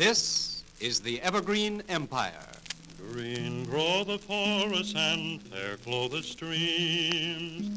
This 0.00 0.64
is 0.80 1.00
the 1.00 1.20
Evergreen 1.20 1.82
Empire. 1.90 2.48
Green 3.12 3.66
grow 3.66 4.02
the 4.02 4.16
forests 4.16 4.94
and 4.96 5.42
fair 5.42 5.76
flow 5.76 6.08
the 6.08 6.22
streams. 6.22 7.68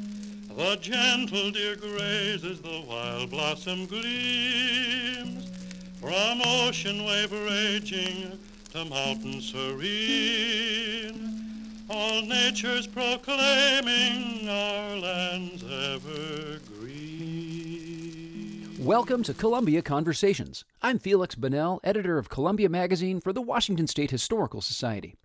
The 0.48 0.78
gentle 0.78 1.52
deer 1.52 1.76
grazes, 1.76 2.62
the 2.62 2.82
wild 2.88 3.30
blossom 3.30 3.88
gleams. 3.88 5.52
From 6.00 6.42
ocean 6.46 7.04
wave 7.04 7.34
raging 7.34 8.40
to 8.71 8.86
mountain 8.86 9.42
serene, 9.42 10.96
all 11.90 12.21
nature's 12.21 12.88
proclaiming 12.88 14.48
our 14.48 14.96
land's 14.96 15.62
evergreen. 15.62 16.93
Welcome 18.84 19.23
to 19.23 19.34
Columbia 19.34 19.81
Conversations. 19.81 20.65
I'm 20.81 21.00
Felix 21.00 21.36
Banel, 21.36 21.79
editor 21.86 22.18
of 22.18 22.27
Columbia 22.27 22.68
Magazine 22.68 23.21
for 23.21 23.32
the 23.32 23.41
Washington 23.41 23.88
State 23.88 24.11
Historical 24.11 24.60
Society. 24.60 25.15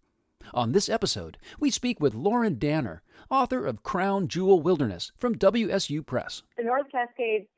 On 0.54 0.70
this 0.70 0.88
episode, 0.88 1.38
we 1.58 1.68
speak 1.68 1.98
with 1.98 2.14
Lauren 2.14 2.56
Danner, 2.56 3.02
author 3.28 3.66
of 3.66 3.82
Crown 3.82 4.28
Jewel 4.28 4.62
Wilderness 4.62 5.10
from 5.16 5.34
WSU 5.34 6.06
Press. 6.06 6.44
The 6.56 6.62
North 6.62 6.86
Cascades 6.92 7.48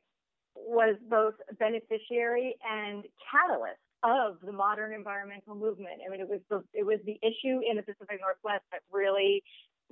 was 0.55 0.95
both 1.07 1.35
beneficiary 1.59 2.55
and 2.67 3.03
catalyst 3.31 3.77
of 4.01 4.37
the 4.43 4.51
modern 4.51 4.93
environmental 4.93 5.53
movement. 5.53 6.01
I 6.03 6.09
mean, 6.09 6.19
it 6.19 6.27
was 6.27 6.39
the, 6.49 6.63
it 6.73 6.83
was 6.83 6.97
the 7.05 7.19
issue 7.21 7.59
in 7.69 7.77
the 7.77 7.83
Pacific 7.83 8.19
Northwest 8.19 8.63
that 8.71 8.81
really 8.91 9.43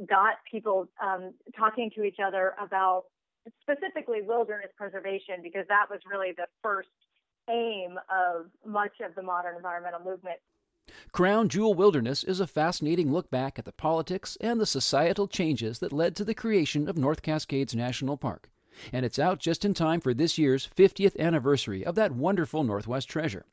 got 0.10 0.38
people 0.50 0.90
um, 1.04 1.36
talking 1.56 1.92
to 1.98 2.02
each 2.02 2.18
other 2.20 2.56
about 2.60 3.04
specifically 3.62 4.22
wilderness 4.22 4.72
preservation 4.78 5.42
because 5.42 5.66
that 5.70 5.88
was 5.90 6.00
really 6.10 6.34
the 6.36 6.48
first 6.64 6.90
aim 7.50 7.98
of 8.10 8.46
much 8.66 9.00
of 9.04 9.16
the 9.16 9.24
modern 9.24 9.56
environmental 9.56 10.00
movement. 10.00 10.40
Crown 11.12 11.50
Jewel 11.50 11.74
Wilderness 11.74 12.24
is 12.24 12.40
a 12.40 12.48
fascinating 12.48 13.12
look 13.12 13.30
back 13.30 13.60
at 13.60 13.66
the 13.66 13.72
politics 13.72 14.38
and 14.42 14.60
the 14.60 14.66
societal 14.66 15.28
changes 15.28 15.80
that 15.80 15.94
led 15.94 16.16
to 16.16 16.24
the 16.24 16.34
creation 16.34 16.88
of 16.88 16.98
North 16.98 17.22
Cascades 17.22 17.76
National 17.76 18.18
Park. 18.18 18.50
And 18.92 19.06
it's 19.06 19.20
out 19.20 19.40
just 19.40 19.66
in 19.66 19.74
time 19.74 20.00
for 20.00 20.14
this 20.14 20.38
year's 20.38 20.68
50th 20.68 21.18
anniversary 21.20 21.86
of 21.86 21.96
that 21.96 22.14
wonderful 22.14 22.64
Northwest 22.64 23.10
treasure. 23.10 23.46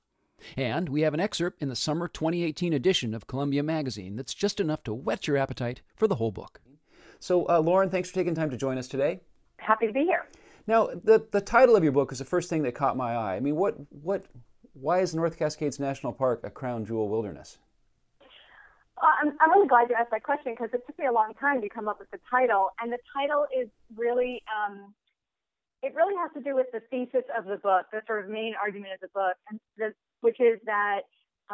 And 0.57 0.89
we 0.89 1.01
have 1.01 1.15
an 1.15 1.21
excerpt 1.21 1.63
in 1.63 1.69
the 1.69 1.77
summer 1.77 2.09
2018 2.09 2.73
edition 2.73 3.15
of 3.15 3.27
Columbia 3.27 3.63
Magazine 3.63 4.17
that's 4.17 4.35
just 4.35 4.61
enough 4.61 4.83
to 4.85 4.95
whet 4.95 5.27
your 5.27 5.37
appetite 5.37 5.83
for 5.97 6.07
the 6.07 6.17
whole 6.17 6.31
book. 6.31 6.61
So, 7.19 7.49
uh, 7.49 7.61
Lauren, 7.61 7.91
thanks 7.91 8.11
for 8.11 8.15
taking 8.15 8.35
time 8.35 8.51
to 8.51 8.57
join 8.57 8.77
us 8.79 8.89
today. 8.89 9.21
Happy 9.67 9.87
to 9.89 9.93
be 9.93 10.05
here. 10.05 10.27
Now, 10.69 10.87
the, 10.87 11.27
the 11.33 11.41
title 11.41 11.75
of 11.77 11.83
your 11.83 11.93
book 11.93 12.13
is 12.13 12.19
the 12.19 12.25
first 12.25 12.49
thing 12.49 12.63
that 12.63 12.75
caught 12.75 12.97
my 12.97 13.15
eye. 13.15 13.37
I 13.37 13.41
mean, 13.41 13.57
what, 13.57 13.75
what, 13.91 14.25
why 14.75 15.01
is 15.01 15.15
North 15.15 15.39
Cascades 15.39 15.81
National 15.81 16.13
Park 16.13 16.41
a 16.45 16.51
crown 16.51 16.85
jewel 16.85 17.09
wilderness? 17.09 17.59
Uh, 18.21 19.07
I'm, 19.23 19.37
I'm 19.41 19.51
really 19.51 19.69
glad 19.69 19.91
you 19.91 19.97
asked 19.99 20.11
that 20.13 20.23
question 20.23 20.53
because 20.53 20.71
it 20.73 20.83
took 20.87 20.99
me 20.99 21.07
a 21.07 21.13
long 21.13 21.35
time 21.41 21.61
to 21.63 21.69
come 21.69 21.89
up 21.89 21.99
with 21.99 22.11
the 22.11 22.19
title. 22.31 22.71
And 22.81 22.93
the 22.93 22.99
title 23.13 23.47
is 23.57 23.69
really, 23.97 24.43
um, 24.47 24.95
it 25.83 25.95
really 25.95 26.15
has 26.17 26.31
to 26.35 26.41
do 26.41 26.55
with 26.55 26.67
the 26.73 26.81
thesis 26.91 27.27
of 27.37 27.45
the 27.45 27.57
book, 27.57 27.87
the 27.93 28.03
sort 28.07 28.25
of 28.25 28.31
main 28.31 28.55
argument 28.61 28.95
of 28.95 29.01
the 29.01 29.09
book, 29.15 29.37
and 29.51 29.61
the, 29.77 29.93
which 30.21 30.41
is 30.41 30.59
that 30.65 31.03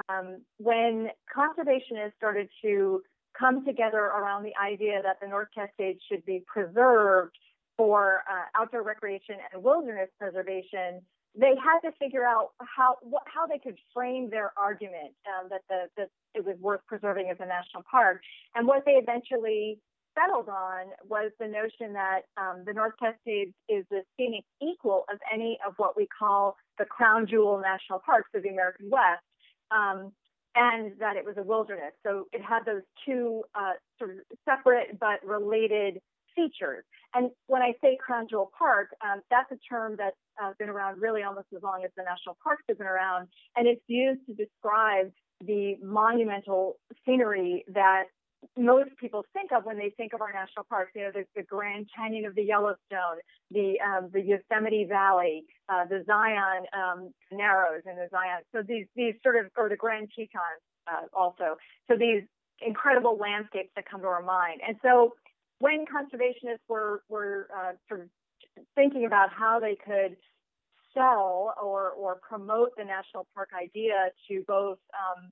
um, 0.08 0.42
when 0.58 1.08
conservationists 1.34 2.16
started 2.16 2.48
to 2.62 3.02
come 3.38 3.64
together 3.64 3.98
around 3.98 4.42
the 4.42 4.52
idea 4.62 5.00
that 5.02 5.18
the 5.20 5.26
North 5.26 5.48
Cascades 5.54 6.00
should 6.08 6.24
be 6.24 6.44
preserved 6.46 7.36
for 7.76 8.22
uh, 8.30 8.60
outdoor 8.60 8.82
recreation 8.82 9.36
and 9.52 9.62
wilderness 9.62 10.08
preservation, 10.18 11.00
they 11.34 11.54
had 11.56 11.80
to 11.88 11.96
figure 11.98 12.24
out 12.24 12.50
how 12.58 12.96
what, 13.02 13.22
how 13.26 13.46
they 13.46 13.58
could 13.58 13.76
frame 13.94 14.28
their 14.30 14.52
argument 14.56 15.14
um, 15.26 15.48
that 15.48 15.62
the 15.68 15.88
that 15.96 16.08
it 16.34 16.44
was 16.44 16.56
worth 16.60 16.80
preserving 16.86 17.28
as 17.30 17.36
a 17.40 17.46
national 17.46 17.82
park. 17.90 18.20
And 18.54 18.66
what 18.66 18.84
they 18.84 18.92
eventually 18.92 19.78
settled 20.14 20.48
on 20.48 20.88
was 21.08 21.32
the 21.40 21.46
notion 21.46 21.94
that 21.94 22.22
um, 22.36 22.64
the 22.66 22.72
North 22.74 22.92
Cascades 22.98 23.54
is 23.68 23.84
the 23.90 24.02
scenic 24.16 24.44
equal 24.60 25.04
of 25.10 25.18
any 25.32 25.58
of 25.66 25.72
what 25.78 25.96
we 25.96 26.06
call 26.06 26.56
the 26.78 26.84
crown 26.84 27.26
jewel 27.26 27.58
national 27.60 28.00
parks 28.04 28.28
of 28.34 28.42
the 28.42 28.50
American 28.50 28.90
West. 28.90 29.24
Um, 29.70 30.12
and 30.54 30.92
that 30.98 31.16
it 31.16 31.24
was 31.24 31.36
a 31.38 31.42
wilderness. 31.42 31.92
So 32.04 32.26
it 32.30 32.42
had 32.42 32.66
those 32.66 32.82
two 33.06 33.42
uh, 33.54 33.72
sort 33.98 34.10
of 34.10 34.16
separate 34.44 35.00
but 35.00 35.24
related 35.24 35.98
features. 36.34 36.84
And 37.14 37.30
when 37.46 37.62
I 37.62 37.72
say 37.82 37.98
Crown 38.04 38.26
Jewel 38.28 38.50
Park, 38.58 38.88
um, 39.04 39.20
that's 39.30 39.50
a 39.52 39.58
term 39.68 39.96
that's 39.98 40.16
uh, 40.42 40.52
been 40.58 40.68
around 40.68 41.00
really 41.00 41.22
almost 41.22 41.48
as 41.54 41.62
long 41.62 41.82
as 41.84 41.90
the 41.96 42.02
national 42.02 42.36
parks 42.42 42.62
have 42.68 42.78
been 42.78 42.86
around, 42.86 43.28
and 43.56 43.66
it's 43.66 43.82
used 43.86 44.20
to 44.26 44.34
describe 44.34 45.12
the 45.44 45.76
monumental 45.82 46.76
scenery 47.04 47.64
that 47.68 48.04
most 48.56 48.90
people 48.98 49.24
think 49.32 49.52
of 49.52 49.64
when 49.64 49.78
they 49.78 49.90
think 49.96 50.12
of 50.14 50.20
our 50.20 50.32
national 50.32 50.64
parks. 50.68 50.92
You 50.94 51.02
know, 51.02 51.10
the, 51.12 51.24
the 51.36 51.42
Grand 51.42 51.86
Canyon 51.94 52.24
of 52.24 52.34
the 52.34 52.42
Yellowstone, 52.42 53.18
the 53.50 53.74
um, 53.80 54.10
the 54.12 54.20
Yosemite 54.20 54.84
Valley, 54.88 55.44
uh, 55.68 55.84
the 55.84 56.02
Zion 56.06 56.64
um, 56.72 57.12
Narrows, 57.30 57.82
and 57.86 57.96
the 57.96 58.08
Zion. 58.10 58.42
So 58.52 58.62
these 58.66 58.86
these 58.96 59.14
sort 59.22 59.36
of, 59.36 59.50
or 59.56 59.68
the 59.68 59.76
Grand 59.76 60.08
Tetons 60.16 60.62
uh, 60.90 61.06
also. 61.12 61.56
So 61.88 61.96
these 61.96 62.22
incredible 62.64 63.16
landscapes 63.18 63.70
that 63.76 63.84
come 63.88 64.00
to 64.00 64.06
our 64.06 64.22
mind. 64.22 64.60
And 64.66 64.76
so 64.82 65.14
when 65.62 65.84
conservationists 65.86 66.66
were 66.68 67.02
were 67.08 67.48
uh, 67.56 67.72
sort 67.88 68.00
of 68.00 68.08
thinking 68.74 69.06
about 69.06 69.30
how 69.30 69.60
they 69.60 69.76
could 69.76 70.16
sell 70.92 71.54
or 71.62 71.90
or 71.90 72.20
promote 72.28 72.70
the 72.76 72.84
national 72.84 73.26
park 73.32 73.50
idea 73.54 74.10
to 74.28 74.42
both 74.48 74.78
um, 74.98 75.30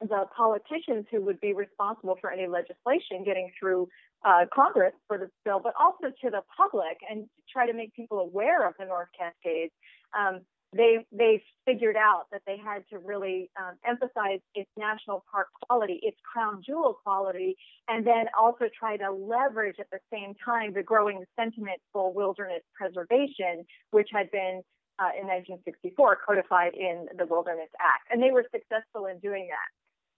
the 0.00 0.24
politicians 0.34 1.04
who 1.10 1.20
would 1.20 1.40
be 1.40 1.52
responsible 1.52 2.16
for 2.20 2.30
any 2.30 2.46
legislation 2.46 3.24
getting 3.24 3.50
through 3.60 3.86
uh, 4.24 4.46
Congress 4.54 4.94
for 5.06 5.18
this 5.18 5.30
bill, 5.44 5.60
but 5.62 5.74
also 5.78 6.14
to 6.22 6.30
the 6.30 6.40
public 6.56 6.96
and 7.08 7.26
try 7.52 7.66
to 7.66 7.74
make 7.74 7.92
people 7.94 8.20
aware 8.20 8.66
of 8.66 8.74
the 8.78 8.86
North 8.86 9.08
Cascades. 9.16 9.72
Um, 10.18 10.40
they 10.74 10.98
they 11.12 11.42
figured 11.64 11.96
out 11.96 12.24
that 12.30 12.42
they 12.46 12.58
had 12.58 12.84
to 12.90 12.98
really 12.98 13.50
um, 13.58 13.74
emphasize 13.86 14.40
its 14.54 14.70
national 14.76 15.24
park 15.30 15.48
quality, 15.62 15.98
its 16.02 16.18
crown 16.30 16.62
jewel 16.64 16.98
quality, 17.02 17.56
and 17.88 18.06
then 18.06 18.26
also 18.38 18.66
try 18.78 18.96
to 18.96 19.10
leverage 19.10 19.76
at 19.80 19.88
the 19.90 19.98
same 20.12 20.34
time 20.44 20.72
the 20.74 20.82
growing 20.82 21.24
sentiment 21.36 21.80
for 21.92 22.12
wilderness 22.12 22.62
preservation, 22.76 23.64
which 23.92 24.08
had 24.12 24.30
been 24.30 24.62
uh, 24.98 25.14
in 25.16 25.26
1964 25.30 26.18
codified 26.26 26.74
in 26.74 27.06
the 27.16 27.26
Wilderness 27.26 27.70
Act, 27.80 28.10
and 28.10 28.22
they 28.22 28.30
were 28.30 28.44
successful 28.50 29.06
in 29.06 29.18
doing 29.20 29.48
that. 29.48 29.68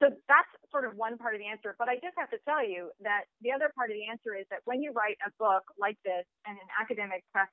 So 0.00 0.08
that's 0.32 0.48
sort 0.72 0.88
of 0.88 0.96
one 0.96 1.20
part 1.20 1.36
of 1.36 1.44
the 1.44 1.46
answer. 1.46 1.76
But 1.76 1.92
I 1.92 2.00
just 2.00 2.16
have 2.16 2.32
to 2.32 2.40
tell 2.48 2.64
you 2.64 2.88
that 3.04 3.28
the 3.44 3.52
other 3.52 3.68
part 3.76 3.92
of 3.92 3.96
the 4.00 4.08
answer 4.08 4.32
is 4.32 4.48
that 4.48 4.64
when 4.64 4.80
you 4.80 4.96
write 4.96 5.20
a 5.20 5.30
book 5.36 5.62
like 5.76 6.00
this 6.08 6.24
and 6.48 6.56
an 6.56 6.70
academic 6.80 7.20
press 7.36 7.52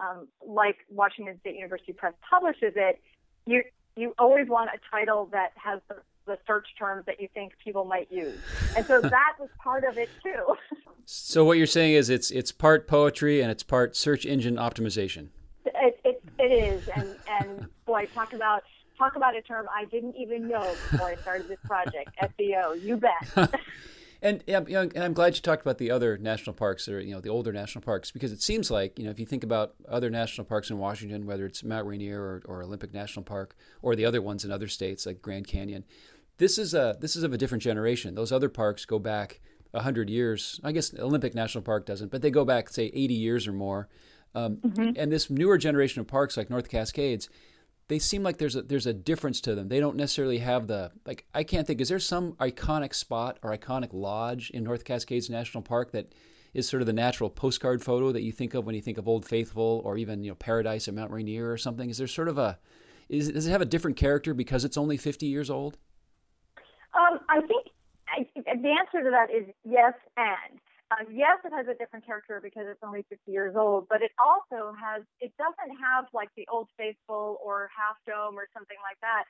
um, 0.00 0.28
like 0.46 0.76
Washington 0.90 1.38
State 1.40 1.56
University 1.56 1.92
Press 1.92 2.14
publishes 2.28 2.72
it, 2.76 3.00
you 3.46 3.62
you 3.96 4.14
always 4.18 4.48
want 4.48 4.70
a 4.74 4.78
title 4.90 5.28
that 5.32 5.52
has 5.56 5.80
the, 5.88 5.96
the 6.26 6.38
search 6.46 6.66
terms 6.78 7.06
that 7.06 7.20
you 7.20 7.28
think 7.32 7.52
people 7.62 7.84
might 7.84 8.10
use, 8.10 8.38
and 8.76 8.84
so 8.86 9.00
that 9.02 9.34
was 9.38 9.48
part 9.62 9.84
of 9.84 9.98
it 9.98 10.08
too. 10.22 10.54
so 11.04 11.44
what 11.44 11.58
you're 11.58 11.66
saying 11.66 11.94
is 11.94 12.10
it's 12.10 12.30
it's 12.30 12.52
part 12.52 12.86
poetry 12.86 13.40
and 13.40 13.50
it's 13.50 13.62
part 13.62 13.96
search 13.96 14.26
engine 14.26 14.56
optimization. 14.56 15.28
It 15.64 16.00
it, 16.04 16.22
it 16.38 16.52
is, 16.52 16.88
and 16.88 17.16
and 17.28 17.66
boy, 17.86 18.08
talk 18.14 18.32
about 18.32 18.64
talk 18.98 19.16
about 19.16 19.36
a 19.36 19.42
term 19.42 19.66
I 19.74 19.84
didn't 19.86 20.16
even 20.16 20.48
know 20.48 20.74
before 20.90 21.08
I 21.08 21.16
started 21.16 21.48
this 21.48 21.58
project. 21.64 22.10
SEO, 22.22 22.82
you 22.82 22.96
bet. 22.96 23.54
And, 24.26 24.42
you 24.46 24.60
know, 24.60 24.80
and 24.80 24.98
I'm 24.98 25.12
glad 25.12 25.36
you 25.36 25.40
talked 25.40 25.62
about 25.62 25.78
the 25.78 25.92
other 25.92 26.18
national 26.18 26.54
parks, 26.54 26.88
or 26.88 27.00
you 27.00 27.14
know, 27.14 27.20
the 27.20 27.28
older 27.28 27.52
national 27.52 27.82
parks, 27.82 28.10
because 28.10 28.32
it 28.32 28.42
seems 28.42 28.72
like 28.72 28.98
you 28.98 29.04
know, 29.04 29.10
if 29.12 29.20
you 29.20 29.26
think 29.26 29.44
about 29.44 29.74
other 29.88 30.10
national 30.10 30.46
parks 30.46 30.68
in 30.68 30.78
Washington, 30.78 31.26
whether 31.26 31.46
it's 31.46 31.62
Mount 31.62 31.86
Rainier 31.86 32.20
or, 32.20 32.42
or 32.46 32.62
Olympic 32.62 32.92
National 32.92 33.22
Park, 33.22 33.54
or 33.82 33.94
the 33.94 34.04
other 34.04 34.20
ones 34.20 34.44
in 34.44 34.50
other 34.50 34.66
states 34.66 35.06
like 35.06 35.22
Grand 35.22 35.46
Canyon, 35.46 35.84
this 36.38 36.58
is 36.58 36.74
a 36.74 36.96
this 37.00 37.14
is 37.14 37.22
of 37.22 37.32
a 37.32 37.38
different 37.38 37.62
generation. 37.62 38.16
Those 38.16 38.32
other 38.32 38.48
parks 38.48 38.84
go 38.84 38.98
back 38.98 39.40
hundred 39.74 40.10
years. 40.10 40.60
I 40.64 40.72
guess 40.72 40.92
Olympic 40.98 41.34
National 41.34 41.62
Park 41.62 41.86
doesn't, 41.86 42.10
but 42.10 42.22
they 42.22 42.30
go 42.30 42.44
back 42.44 42.68
say 42.68 42.90
80 42.94 43.14
years 43.14 43.46
or 43.46 43.52
more. 43.52 43.88
Um, 44.34 44.56
mm-hmm. 44.56 44.92
And 44.96 45.12
this 45.12 45.30
newer 45.30 45.56
generation 45.56 46.00
of 46.00 46.06
parks 46.06 46.36
like 46.36 46.50
North 46.50 46.68
Cascades, 46.68 47.28
they 47.88 47.98
seem 47.98 48.22
like 48.22 48.38
there's 48.38 48.56
a 48.56 48.62
there's 48.62 48.86
a 48.86 48.92
difference 48.92 49.40
to 49.42 49.54
them. 49.54 49.68
They 49.68 49.80
don't 49.80 49.96
necessarily 49.96 50.38
have 50.38 50.66
the 50.66 50.90
like 51.04 51.26
I 51.34 51.44
can't 51.44 51.66
think 51.66 51.80
is 51.80 51.88
there 51.88 51.98
some 51.98 52.32
iconic 52.34 52.94
spot 52.94 53.38
or 53.42 53.56
iconic 53.56 53.90
lodge 53.92 54.50
in 54.50 54.64
North 54.64 54.84
Cascades 54.84 55.30
National 55.30 55.62
Park 55.62 55.92
that 55.92 56.12
is 56.52 56.68
sort 56.68 56.82
of 56.82 56.86
the 56.86 56.92
natural 56.92 57.30
postcard 57.30 57.82
photo 57.82 58.12
that 58.12 58.22
you 58.22 58.32
think 58.32 58.54
of 58.54 58.64
when 58.64 58.74
you 58.74 58.80
think 58.80 58.98
of 58.98 59.06
Old 59.06 59.24
Faithful 59.24 59.82
or 59.84 59.96
even 59.96 60.22
you 60.24 60.30
know 60.30 60.36
Paradise 60.36 60.88
at 60.88 60.94
Mount 60.94 61.12
Rainier 61.12 61.50
or 61.50 61.58
something? 61.58 61.88
Is 61.90 61.98
there 61.98 62.06
sort 62.06 62.28
of 62.28 62.38
a 62.38 62.58
is, 63.08 63.30
does 63.30 63.46
it 63.46 63.50
have 63.50 63.60
a 63.60 63.66
different 63.66 63.96
character 63.96 64.34
because 64.34 64.64
it's 64.64 64.76
only 64.76 64.96
50 64.96 65.26
years 65.26 65.48
old? 65.48 65.76
Um, 66.94 67.20
I 67.28 67.40
think 67.40 67.68
I, 68.08 68.26
the 68.34 68.74
answer 68.80 69.04
to 69.04 69.10
that 69.10 69.30
is 69.30 69.46
yes 69.64 69.94
and. 70.16 70.58
Um, 70.92 71.06
yes, 71.10 71.38
it 71.44 71.52
has 71.52 71.66
a 71.68 71.74
different 71.74 72.06
character 72.06 72.40
because 72.42 72.66
it's 72.70 72.82
only 72.82 73.04
50 73.08 73.30
years 73.30 73.56
old, 73.56 73.88
but 73.90 74.02
it 74.02 74.12
also 74.18 74.72
has, 74.78 75.02
it 75.20 75.32
doesn't 75.38 75.76
have 75.82 76.06
like 76.14 76.30
the 76.36 76.46
Old 76.50 76.68
Faithful 76.78 77.38
or 77.44 77.70
Half 77.76 77.96
Dome 78.06 78.38
or 78.38 78.46
something 78.54 78.78
like 78.82 78.98
that. 79.02 79.24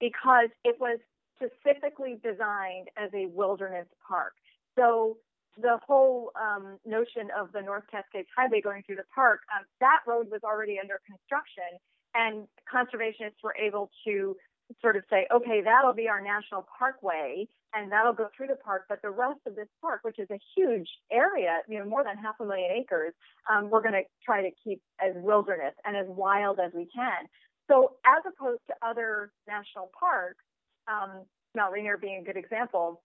because 0.00 0.48
it 0.64 0.76
was 0.80 0.98
specifically 1.36 2.18
designed 2.22 2.88
as 2.96 3.10
a 3.14 3.26
wilderness 3.26 3.86
park. 4.06 4.34
So 4.78 5.18
the 5.60 5.78
whole 5.86 6.32
um, 6.40 6.78
notion 6.86 7.30
of 7.38 7.52
the 7.52 7.62
North 7.62 7.84
Cascades 7.90 8.28
Highway 8.36 8.60
going 8.60 8.82
through 8.86 8.96
the 8.96 9.08
park, 9.14 9.40
um, 9.56 9.64
that 9.80 10.00
road 10.06 10.28
was 10.30 10.42
already 10.44 10.78
under 10.80 11.00
construction, 11.06 11.78
and 12.14 12.46
conservationists 12.72 13.42
were 13.42 13.56
able 13.60 13.90
to 14.06 14.36
sort 14.80 14.96
of 14.96 15.02
say, 15.10 15.26
okay, 15.34 15.60
that'll 15.64 15.94
be 15.94 16.08
our 16.08 16.20
national 16.20 16.66
parkway, 16.78 17.46
and 17.74 17.90
that'll 17.90 18.12
go 18.12 18.28
through 18.36 18.48
the 18.48 18.56
park. 18.56 18.84
But 18.88 19.02
the 19.02 19.10
rest 19.10 19.40
of 19.46 19.56
this 19.56 19.68
park, 19.80 20.00
which 20.02 20.18
is 20.18 20.28
a 20.30 20.38
huge 20.56 20.88
area, 21.10 21.58
you 21.68 21.78
know, 21.78 21.84
more 21.84 22.04
than 22.04 22.16
half 22.16 22.36
a 22.40 22.44
million 22.44 22.70
acres, 22.72 23.14
um, 23.50 23.70
we're 23.70 23.82
going 23.82 23.94
to 23.94 24.02
try 24.24 24.42
to 24.42 24.50
keep 24.62 24.80
as 25.00 25.12
wilderness 25.16 25.74
and 25.84 25.96
as 25.96 26.06
wild 26.08 26.58
as 26.60 26.72
we 26.74 26.86
can. 26.94 27.26
So, 27.70 27.96
as 28.06 28.22
opposed 28.26 28.62
to 28.68 28.74
other 28.86 29.30
national 29.46 29.90
parks, 29.98 30.44
um, 30.86 31.24
Mount 31.54 31.72
Rainier 31.72 31.98
being 31.98 32.20
a 32.22 32.24
good 32.24 32.36
example, 32.36 33.02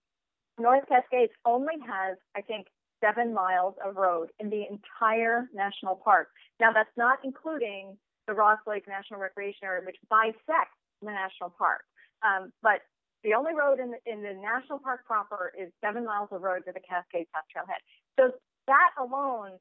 North 0.60 0.88
Cascades 0.88 1.34
only 1.46 1.76
has, 1.86 2.18
I 2.36 2.42
think, 2.42 2.68
seven 3.04 3.34
miles 3.34 3.76
of 3.84 3.98
road 3.98 4.30
in 4.40 4.50
the 4.50 4.64
entire 4.70 5.50
national 5.54 5.96
park. 5.96 6.30
Now, 6.60 6.72
that's 6.72 6.96
not 6.96 7.20
including 7.24 7.98
the 8.28 8.34
Ross 8.34 8.60
Lake 8.66 8.88
National 8.88 9.20
Recreation 9.20 9.66
Area, 9.66 9.84
which 9.86 9.98
bisects 10.10 10.78
the 11.06 11.12
national 11.12 11.52
park. 11.58 11.84
Um, 12.24 12.52
but 12.62 12.82
the 13.24 13.34
only 13.34 13.54
road 13.56 13.80
in 13.80 13.92
the, 13.92 14.00
in 14.06 14.22
the 14.22 14.34
national 14.34 14.80
park 14.80 15.06
proper 15.06 15.52
is 15.58 15.72
seven 15.80 16.06
miles 16.06 16.30
of 16.32 16.42
road 16.42 16.64
to 16.68 16.72
the 16.72 16.84
Cascade 16.84 17.28
Pass 17.34 17.44
Trailhead. 17.52 17.80
So 18.20 18.36
that 18.68 18.92
alone 19.00 19.60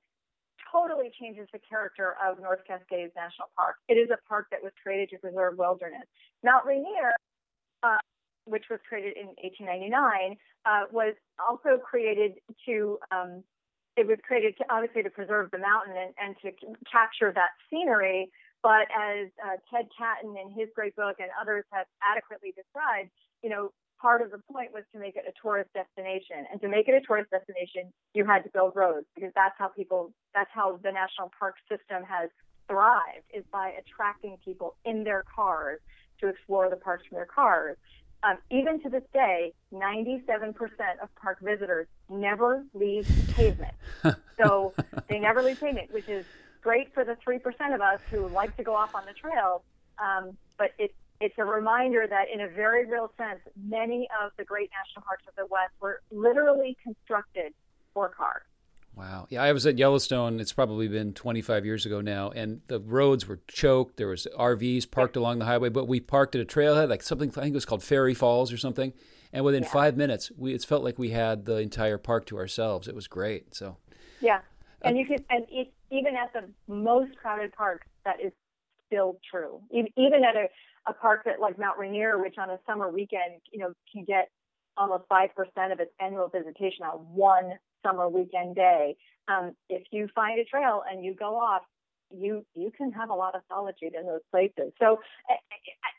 totally 0.71 1.11
changes 1.21 1.49
the 1.53 1.61
character 1.63 2.17
of 2.19 2.41
North 2.41 2.61
Cascades 2.67 3.13
National 3.15 3.51
Park. 3.57 3.77
It 3.89 3.95
is 3.95 4.11
a 4.11 4.19
park 4.29 4.47
that 4.51 4.63
was 4.63 4.73
created 4.83 5.11
to 5.11 5.19
preserve 5.19 5.59
wilderness. 5.59 6.07
Mount 6.43 6.65
Rainier, 6.67 7.13
uh, 7.83 7.99
which 8.47 8.65
was 8.71 8.81
created 8.89 9.17
in 9.17 9.27
1899, 9.43 10.37
uh, 10.65 10.85
was 10.91 11.15
also 11.39 11.79
created 11.79 12.39
to 12.67 12.99
um, 13.11 13.45
it 13.97 14.07
was 14.07 14.17
created 14.27 14.57
to 14.57 14.65
obviously 14.71 15.03
to 15.03 15.11
preserve 15.11 15.51
the 15.51 15.59
mountain 15.59 15.95
and, 15.97 16.15
and 16.17 16.37
to 16.41 16.51
capture 16.91 17.33
that 17.35 17.51
scenery. 17.69 18.31
But 18.63 18.87
as 18.95 19.29
uh, 19.43 19.59
Ted 19.71 19.89
Catton 19.97 20.37
in 20.37 20.51
his 20.51 20.69
great 20.75 20.95
book 20.95 21.17
and 21.19 21.29
others 21.41 21.65
have 21.73 21.87
adequately 22.01 22.55
described, 22.55 23.11
you 23.43 23.51
know, 23.51 23.73
part 24.01 24.23
of 24.23 24.31
the 24.31 24.39
point 24.53 24.73
was 24.73 24.83
to 24.93 24.99
make 24.99 25.17
it 25.17 25.25
a 25.27 25.33
tourist 25.41 25.71
destination. 25.75 26.47
And 26.51 26.61
to 26.61 26.69
make 26.69 26.89
it 26.89 26.95
a 26.95 27.01
tourist 27.01 27.31
destination, 27.31 27.93
you 28.15 28.25
had 28.25 28.43
to 28.43 28.51
build 28.51 28.73
roads 28.75 29.07
because 29.15 29.33
that's 29.35 29.55
how 29.59 29.69
people, 29.69 30.13
that's 30.35 30.51
how 30.53 30.79
the 30.83 30.93
national 30.93 31.31
park 31.39 31.55
system 31.69 32.03
has 32.05 32.31
thrived 32.69 33.27
is 33.35 33.45
by 33.53 33.73
attracting 33.79 34.37
people 34.45 34.77
in 34.85 35.05
their 35.05 35.25
cars 35.35 35.81
to 36.21 36.29
explore 36.29 36.71
the 36.71 36.77
parks 36.77 37.07
from 37.09 37.17
their 37.17 37.27
cars. 37.27 37.77
Um, 38.25 38.39
even 38.51 38.81
to 38.83 38.89
this 38.89 39.03
day, 39.13 39.53
97% 39.73 40.55
of 41.03 41.13
park 41.17 41.39
visitors 41.43 41.89
never 42.09 42.65
leave 42.73 43.09
pavement. 43.35 43.75
so 44.41 44.75
they 45.09 45.19
never 45.19 45.43
leave 45.43 45.59
pavement, 45.59 45.93
which 45.93 46.09
is 46.09 46.25
great 46.63 46.95
for 46.95 47.05
the 47.05 47.17
3% 47.27 47.75
of 47.75 47.81
us 47.81 48.01
who 48.11 48.29
like 48.29 48.57
to 48.57 48.63
go 48.63 48.75
off 48.75 48.95
on 48.95 49.05
the 49.07 49.13
trail, 49.13 49.65
Um, 49.99 50.37
but 50.57 50.71
it, 50.79 50.95
it's 51.21 51.35
a 51.39 51.45
reminder 51.45 52.07
that, 52.09 52.27
in 52.33 52.41
a 52.41 52.49
very 52.49 52.87
real 52.87 53.13
sense, 53.19 53.41
many 53.57 54.09
of 54.23 54.33
the 54.39 54.45
great 54.45 54.71
national 54.71 55.05
parks 55.05 55.25
of 55.29 55.35
the 55.37 55.47
West 55.47 55.73
were 55.81 56.01
literally 56.11 56.77
constructed 56.83 57.53
for 57.93 58.09
cars. 58.09 58.43
Wow. 58.95 59.27
Yeah, 59.31 59.43
I 59.43 59.53
was 59.53 59.67
at 59.67 59.79
Yellowstone. 59.79 60.39
It's 60.39 60.53
probably 60.53 60.87
been 60.89 61.15
25 61.15 61.65
years 61.65 61.87
ago 61.87 62.01
now, 62.01 62.31
and 62.31 62.61
the 62.69 62.79
roads 62.81 63.27
were 63.27 63.41
choked. 63.49 63.97
There 63.97 64.09
was 64.09 64.27
RVs 64.39 64.91
parked 64.91 65.17
along 65.17 65.39
the 65.39 65.47
highway, 65.47 65.71
but 65.71 65.87
we 65.89 66.01
parked 66.01 66.35
at 66.35 66.41
a 66.41 66.45
trailhead, 66.45 66.91
like 66.91 67.03
something 67.03 67.31
I 67.31 67.41
think 67.41 67.49
it 67.49 67.55
was 67.55 67.65
called 67.65 67.83
Fairy 67.83 68.15
Falls 68.15 68.53
or 68.53 68.59
something. 68.59 68.93
And 69.33 69.45
within 69.45 69.63
yeah. 69.63 69.71
five 69.71 69.97
minutes, 69.97 70.31
we 70.37 70.53
it 70.53 70.65
felt 70.65 70.85
like 70.85 70.99
we 70.99 71.11
had 71.11 71.47
the 71.47 71.57
entire 71.57 71.97
park 71.97 72.27
to 72.27 72.39
ourselves. 72.39 72.87
It 72.87 72.95
was 72.95 73.09
great. 73.09 73.55
So. 73.55 73.79
Yeah, 74.21 74.41
and 74.83 74.97
uh, 74.97 75.01
you 75.01 75.07
can, 75.07 75.25
and 75.31 75.47
it, 75.51 75.73
even 75.93 76.17
at 76.17 76.33
the 76.33 76.49
most 76.73 77.15
crowded 77.17 77.53
parks, 77.53 77.87
that 78.05 78.21
is 78.21 78.33
still 78.87 79.19
true. 79.31 79.61
Even 79.71 80.25
at 80.25 80.37
a, 80.37 80.47
a 80.89 80.93
park 80.95 81.23
that 81.27 81.39
like 81.39 81.59
Mount 81.59 81.79
Rainier, 81.79 82.19
which 82.19 82.37
on 82.39 82.51
a 82.51 82.59
summer 82.67 82.89
weekend, 82.89 83.41
you 83.53 83.59
know, 83.61 83.73
can 83.93 84.05
get 84.05 84.31
almost 84.77 85.05
five 85.09 85.31
percent 85.37 85.73
of 85.73 85.81
its 85.81 85.93
annual 86.01 86.29
visitation 86.29 86.85
on 86.85 86.99
one 87.15 87.53
summer 87.85 88.09
weekend 88.09 88.57
day. 88.57 88.97
Um, 89.29 89.53
if 89.69 89.83
you 89.93 90.09
find 90.15 90.41
a 90.41 90.45
trail 90.45 90.83
and 90.91 91.05
you 91.05 91.15
go 91.15 91.37
off, 91.37 91.63
you 92.11 92.45
you 92.55 92.73
can 92.77 92.91
have 92.93 93.11
a 93.11 93.15
lot 93.15 93.35
of 93.35 93.43
solitude 93.49 93.95
in 93.99 94.07
those 94.07 94.25
places. 94.31 94.73
So, 94.81 94.99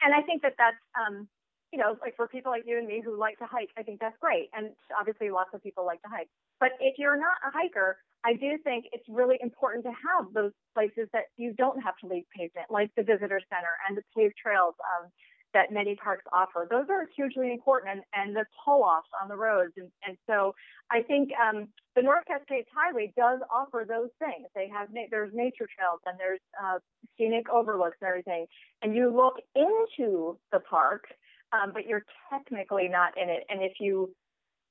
and 0.04 0.14
I 0.14 0.22
think 0.24 0.42
that 0.42 0.56
that's 0.58 0.78
um, 0.98 1.28
you 1.72 1.80
know, 1.80 1.98
like 2.02 2.16
for 2.16 2.28
people 2.28 2.52
like 2.52 2.64
you 2.66 2.78
and 2.78 2.88
me 2.88 3.02
who 3.04 3.18
like 3.18 3.38
to 3.40 3.46
hike, 3.46 3.70
I 3.78 3.84
think 3.84 4.00
that's 4.00 4.18
great. 4.20 4.50
And 4.54 4.72
obviously, 5.00 5.30
lots 5.30 5.50
of 5.54 5.64
people 5.64 5.86
like 5.86 6.02
to 6.02 6.10
hike. 6.10 6.30
But 6.60 6.72
if 6.80 6.98
you're 6.98 7.18
not 7.18 7.38
a 7.46 7.52
hiker, 7.52 7.98
I 8.26 8.34
do 8.34 8.58
think 8.64 8.86
it's 8.92 9.08
really 9.10 9.38
important 9.42 9.84
to 9.86 9.92
have 9.92 10.34
those 10.34 10.52
places 10.74 11.10
that 11.14 11.26
you 11.38 11.54
don't 11.54 11.82
have 11.82 11.98
to 11.98 12.08
leave 12.08 12.24
pavement, 12.36 12.68
like 12.70 12.92
the 12.96 13.04
visitor 13.04 13.42
center 13.50 13.74
and 13.88 13.98
the 13.98 14.04
paved 14.16 14.36
trails. 14.42 14.76
Um, 14.80 15.10
that 15.54 15.72
many 15.72 15.96
parks 15.96 16.26
offer. 16.34 16.68
Those 16.70 16.88
are 16.90 17.08
hugely 17.16 17.52
important, 17.52 17.92
and, 17.92 18.02
and 18.14 18.36
the 18.36 18.46
pull-offs 18.66 19.08
on 19.22 19.30
the 19.30 19.36
roads. 19.36 19.74
And, 19.78 19.90
and 20.06 20.18
so 20.28 20.54
I 20.92 21.02
think 21.02 21.30
um, 21.38 21.68
the 21.96 22.02
North 22.02 22.26
Cascades 22.26 22.68
Highway 22.76 23.14
does 23.16 23.40
offer 23.54 23.86
those 23.88 24.10
things. 24.20 24.48
They 24.56 24.68
have 24.70 24.90
na- 24.92 25.10
there's 25.12 25.32
nature 25.34 25.68
trails 25.78 26.00
and 26.06 26.18
there's 26.20 26.40
uh, 26.62 26.80
scenic 27.18 27.50
overlooks 27.50 27.98
and 28.02 28.08
everything. 28.08 28.48
And 28.82 28.96
you 28.96 29.16
look 29.16 29.36
into 29.56 30.38
the 30.52 30.60
park, 30.60 31.06
um, 31.54 31.72
but 31.74 31.86
you're 31.86 32.06
technically 32.32 32.88
not 32.88 33.18
in 33.18 33.30
it. 33.30 33.44
And 33.50 33.62
if 33.62 33.74
you 33.80 34.14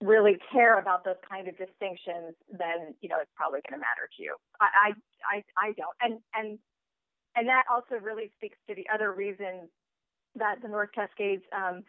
really 0.03 0.37
care 0.51 0.79
about 0.79 1.05
those 1.05 1.21
kind 1.29 1.49
of 1.49 1.57
distinctions, 1.57 2.35
then 2.51 2.95
you 3.01 3.09
know 3.09 3.17
it's 3.21 3.31
probably 3.37 3.61
going 3.69 3.79
to 3.79 3.83
matter 3.83 4.11
to 4.17 4.23
you. 4.23 4.37
I, 4.61 4.93
I 5.25 5.43
I 5.57 5.73
don't, 5.79 5.97
and 6.03 6.21
and 6.35 6.59
and 7.37 7.49
that 7.49 7.65
also 7.71 8.03
really 8.03 8.31
speaks 8.37 8.59
to 8.69 8.75
the 8.75 8.85
other 8.93 9.13
reason 9.13 9.69
that 10.35 10.57
the 10.63 10.69
North 10.69 10.91
Cascades 10.95 11.43
um, 11.55 11.83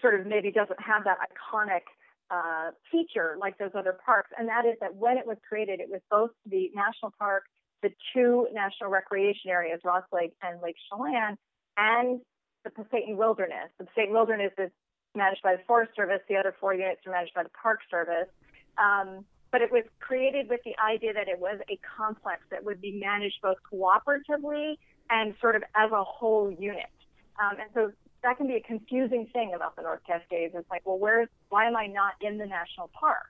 sort 0.00 0.18
of 0.18 0.26
maybe 0.26 0.50
doesn't 0.50 0.80
have 0.80 1.04
that 1.04 1.18
iconic 1.20 1.84
uh, 2.30 2.70
feature 2.90 3.36
like 3.38 3.58
those 3.58 3.74
other 3.74 3.98
parks, 4.04 4.30
and 4.38 4.48
that 4.48 4.64
is 4.64 4.76
that 4.80 4.94
when 4.96 5.18
it 5.18 5.26
was 5.26 5.36
created, 5.46 5.80
it 5.80 5.88
was 5.90 6.00
both 6.10 6.30
the 6.46 6.70
national 6.74 7.12
park, 7.18 7.44
the 7.82 7.90
two 8.14 8.48
national 8.52 8.90
recreation 8.90 9.50
areas, 9.50 9.80
Ross 9.84 10.04
Lake 10.12 10.32
and 10.42 10.60
Lake 10.62 10.76
Chelan, 10.88 11.36
and 11.76 12.20
the 12.64 12.70
Pasayten 12.70 13.16
Wilderness. 13.16 13.70
The 13.78 13.84
Pasayten 13.84 14.12
Wilderness 14.12 14.52
is 14.58 14.70
managed 15.14 15.42
by 15.42 15.56
the 15.56 15.62
Forest 15.66 15.92
Service. 15.96 16.20
The 16.28 16.36
other 16.36 16.54
four 16.60 16.74
units 16.74 17.06
are 17.06 17.12
managed 17.12 17.34
by 17.34 17.42
the 17.42 17.50
Park 17.50 17.80
Service. 17.90 18.28
Um, 18.78 19.24
but 19.52 19.62
it 19.62 19.72
was 19.72 19.82
created 19.98 20.48
with 20.48 20.60
the 20.64 20.74
idea 20.78 21.12
that 21.12 21.28
it 21.28 21.38
was 21.38 21.58
a 21.68 21.78
complex 21.96 22.42
that 22.50 22.64
would 22.64 22.80
be 22.80 22.92
managed 22.92 23.36
both 23.42 23.56
cooperatively 23.72 24.76
and 25.10 25.34
sort 25.40 25.56
of 25.56 25.62
as 25.74 25.90
a 25.90 26.04
whole 26.04 26.50
unit. 26.50 26.86
Um, 27.42 27.58
and 27.58 27.68
so 27.74 27.92
that 28.22 28.36
can 28.36 28.46
be 28.46 28.54
a 28.54 28.60
confusing 28.60 29.26
thing 29.32 29.52
about 29.54 29.74
the 29.76 29.82
North 29.82 30.00
Cascades. 30.06 30.54
It's 30.56 30.70
like, 30.70 30.82
well, 30.84 30.98
where's 30.98 31.28
why 31.48 31.66
am 31.66 31.76
I 31.76 31.86
not 31.86 32.14
in 32.20 32.38
the 32.38 32.46
national 32.46 32.90
park? 32.92 33.26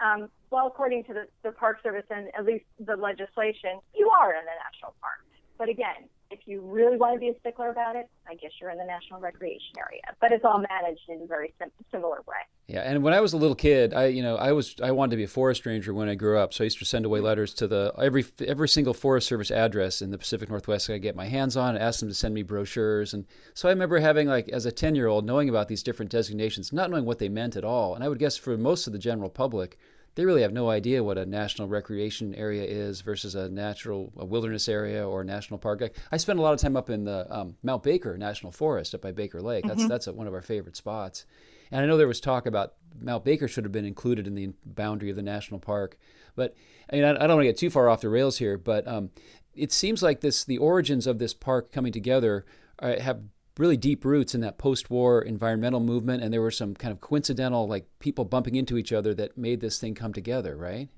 Um, 0.00 0.28
well, 0.50 0.66
according 0.66 1.04
to 1.04 1.14
the, 1.14 1.24
the 1.44 1.52
Park 1.52 1.78
Service 1.82 2.06
and 2.10 2.28
at 2.36 2.44
least 2.44 2.64
the 2.78 2.96
legislation, 2.96 3.78
you 3.94 4.10
are 4.18 4.34
in 4.34 4.44
the 4.44 4.56
national 4.64 4.94
park. 5.00 5.20
But 5.58 5.68
again, 5.68 6.08
if 6.40 6.48
you 6.48 6.60
really 6.60 6.96
want 6.96 7.14
to 7.14 7.20
be 7.20 7.28
a 7.28 7.38
stickler 7.40 7.70
about 7.70 7.96
it, 7.96 8.08
I 8.26 8.34
guess 8.34 8.52
you're 8.60 8.70
in 8.70 8.78
the 8.78 8.84
national 8.84 9.20
recreation 9.20 9.74
area. 9.78 10.00
But 10.20 10.32
it's 10.32 10.44
all 10.44 10.58
managed 10.58 11.02
in 11.08 11.20
a 11.22 11.26
very 11.26 11.52
sim- 11.58 11.70
similar 11.90 12.18
way. 12.26 12.36
Yeah, 12.66 12.80
and 12.80 13.02
when 13.02 13.12
I 13.12 13.20
was 13.20 13.32
a 13.32 13.36
little 13.36 13.54
kid, 13.56 13.92
I 13.92 14.06
you 14.06 14.22
know 14.22 14.36
I 14.36 14.52
was 14.52 14.76
I 14.82 14.92
wanted 14.92 15.10
to 15.10 15.16
be 15.16 15.24
a 15.24 15.28
forest 15.28 15.66
ranger 15.66 15.92
when 15.92 16.08
I 16.08 16.14
grew 16.14 16.38
up, 16.38 16.54
so 16.54 16.64
I 16.64 16.66
used 16.66 16.78
to 16.78 16.84
send 16.84 17.04
away 17.04 17.20
letters 17.20 17.52
to 17.54 17.66
the 17.66 17.92
every 17.98 18.24
every 18.46 18.68
single 18.68 18.94
Forest 18.94 19.26
Service 19.26 19.50
address 19.50 20.00
in 20.00 20.10
the 20.10 20.18
Pacific 20.18 20.48
Northwest 20.48 20.88
I 20.88 20.98
get 20.98 21.16
my 21.16 21.26
hands 21.26 21.56
on, 21.56 21.74
and 21.74 21.84
ask 21.84 22.00
them 22.00 22.08
to 22.08 22.14
send 22.14 22.34
me 22.34 22.42
brochures. 22.42 23.12
And 23.12 23.26
so 23.54 23.68
I 23.68 23.72
remember 23.72 23.98
having 23.98 24.28
like 24.28 24.48
as 24.48 24.66
a 24.66 24.72
ten 24.72 24.94
year 24.94 25.08
old 25.08 25.26
knowing 25.26 25.48
about 25.48 25.68
these 25.68 25.82
different 25.82 26.10
designations, 26.10 26.72
not 26.72 26.90
knowing 26.90 27.04
what 27.04 27.18
they 27.18 27.28
meant 27.28 27.56
at 27.56 27.64
all. 27.64 27.94
And 27.94 28.04
I 28.04 28.08
would 28.08 28.18
guess 28.18 28.36
for 28.36 28.56
most 28.56 28.86
of 28.86 28.92
the 28.92 28.98
general 28.98 29.30
public, 29.30 29.78
they 30.20 30.26
really 30.26 30.42
have 30.42 30.52
no 30.52 30.68
idea 30.68 31.02
what 31.02 31.16
a 31.16 31.24
national 31.24 31.66
recreation 31.66 32.34
area 32.34 32.62
is 32.62 33.00
versus 33.00 33.34
a 33.34 33.48
natural 33.48 34.12
a 34.18 34.24
wilderness 34.26 34.68
area 34.68 35.08
or 35.08 35.22
a 35.22 35.24
national 35.24 35.58
park. 35.58 35.80
I, 35.80 35.90
I 36.12 36.18
spent 36.18 36.38
a 36.38 36.42
lot 36.42 36.52
of 36.52 36.60
time 36.60 36.76
up 36.76 36.90
in 36.90 37.04
the 37.04 37.26
um, 37.34 37.56
Mount 37.62 37.82
Baker 37.82 38.18
National 38.18 38.52
Forest 38.52 38.94
up 38.94 39.00
by 39.00 39.12
Baker 39.12 39.40
Lake. 39.40 39.64
That's 39.66 39.80
mm-hmm. 39.80 39.88
that's 39.88 40.08
a, 40.08 40.12
one 40.12 40.26
of 40.26 40.34
our 40.34 40.42
favorite 40.42 40.76
spots. 40.76 41.24
And 41.70 41.80
I 41.80 41.86
know 41.86 41.96
there 41.96 42.06
was 42.06 42.20
talk 42.20 42.44
about 42.44 42.74
Mount 43.00 43.24
Baker 43.24 43.48
should 43.48 43.64
have 43.64 43.72
been 43.72 43.86
included 43.86 44.26
in 44.26 44.34
the 44.34 44.50
boundary 44.66 45.08
of 45.08 45.16
the 45.16 45.22
national 45.22 45.58
park, 45.58 45.96
but 46.36 46.54
I 46.92 46.96
mean 46.96 47.04
I, 47.06 47.12
I 47.12 47.26
don't 47.26 47.36
want 47.36 47.40
to 47.40 47.48
get 47.48 47.56
too 47.56 47.70
far 47.70 47.88
off 47.88 48.02
the 48.02 48.10
rails 48.10 48.36
here. 48.36 48.58
But 48.58 48.86
um, 48.86 49.08
it 49.54 49.72
seems 49.72 50.02
like 50.02 50.20
this 50.20 50.44
the 50.44 50.58
origins 50.58 51.06
of 51.06 51.18
this 51.18 51.32
park 51.32 51.72
coming 51.72 51.92
together 51.94 52.44
uh, 52.78 53.00
have 53.00 53.22
really 53.58 53.76
deep 53.76 54.04
roots 54.04 54.34
in 54.34 54.40
that 54.40 54.58
post-war 54.58 55.22
environmental 55.22 55.80
movement 55.80 56.22
and 56.22 56.32
there 56.32 56.40
were 56.40 56.50
some 56.50 56.74
kind 56.74 56.92
of 56.92 57.00
coincidental 57.00 57.66
like 57.66 57.86
people 57.98 58.24
bumping 58.24 58.54
into 58.54 58.78
each 58.78 58.92
other 58.92 59.14
that 59.14 59.36
made 59.36 59.60
this 59.60 59.78
thing 59.78 59.94
come 59.94 60.12
together 60.12 60.56
right 60.56 60.88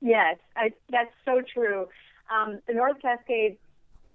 yes 0.00 0.36
I, 0.56 0.70
that's 0.90 1.12
so 1.24 1.42
true 1.52 1.88
um, 2.30 2.60
the 2.66 2.74
north 2.74 3.00
cascades 3.02 3.58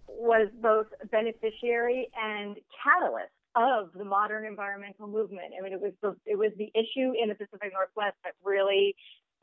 was 0.07 0.47
both 0.61 0.87
beneficiary 1.11 2.09
and 2.21 2.57
catalyst 2.83 3.31
of 3.55 3.89
the 3.95 4.03
modern 4.03 4.45
environmental 4.45 5.07
movement. 5.07 5.53
I 5.57 5.63
mean, 5.63 5.73
it 5.73 5.81
was 5.81 5.93
the, 6.01 6.15
it 6.25 6.37
was 6.37 6.51
the 6.57 6.71
issue 6.75 7.13
in 7.21 7.29
the 7.29 7.35
Pacific 7.35 7.71
Northwest 7.73 8.17
that 8.23 8.33
really 8.43 8.95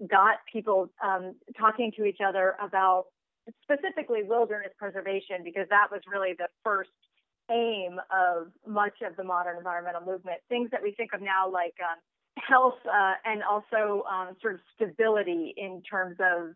got 0.08 0.36
people 0.52 0.90
um, 1.02 1.34
talking 1.58 1.92
to 1.96 2.04
each 2.04 2.18
other 2.24 2.54
about 2.60 3.06
specifically 3.62 4.22
wilderness 4.22 4.72
preservation 4.78 5.42
because 5.42 5.66
that 5.70 5.88
was 5.90 6.00
really 6.10 6.34
the 6.36 6.48
first 6.62 6.90
aim 7.50 7.98
of 8.10 8.48
much 8.66 8.94
of 9.06 9.16
the 9.16 9.24
modern 9.24 9.56
environmental 9.56 10.02
movement. 10.02 10.40
Things 10.48 10.70
that 10.70 10.82
we 10.82 10.92
think 10.92 11.10
of 11.12 11.20
now 11.20 11.50
like 11.50 11.74
um, 11.82 11.98
health 12.38 12.78
uh, 12.86 13.14
and 13.24 13.42
also 13.42 14.04
um, 14.10 14.36
sort 14.40 14.54
of 14.54 14.60
stability 14.74 15.54
in 15.56 15.82
terms 15.88 16.16
of 16.20 16.54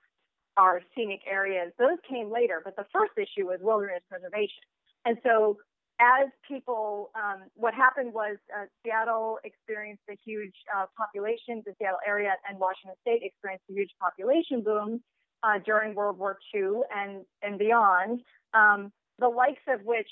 our 0.57 0.81
scenic 0.95 1.21
areas, 1.31 1.73
those 1.78 1.99
came 2.09 2.33
later. 2.33 2.62
But 2.64 2.76
the 2.76 2.87
first 2.93 3.12
issue 3.16 3.47
was 3.47 3.59
wilderness 3.61 4.02
preservation. 4.09 4.64
And 5.05 5.19
so 5.23 5.59
as 6.00 6.28
people, 6.47 7.11
um, 7.14 7.49
what 7.55 7.75
happened 7.75 8.12
was 8.12 8.37
uh, 8.55 8.66
Seattle 8.85 9.38
experienced 9.45 10.02
a 10.11 10.16
huge 10.25 10.55
uh, 10.75 10.87
population, 10.97 11.62
the 11.64 11.73
Seattle 11.78 12.00
area 12.07 12.33
and 12.49 12.59
Washington 12.59 12.97
State 13.00 13.21
experienced 13.23 13.64
a 13.71 13.73
huge 13.73 13.90
population 14.00 14.62
boom 14.62 15.00
uh, 15.43 15.59
during 15.64 15.95
World 15.95 16.19
War 16.19 16.38
II 16.55 16.81
and, 16.95 17.25
and 17.43 17.59
beyond, 17.59 18.21
um, 18.52 18.93
the 19.19 19.28
likes 19.28 19.62
of 19.69 19.81
which 19.85 20.09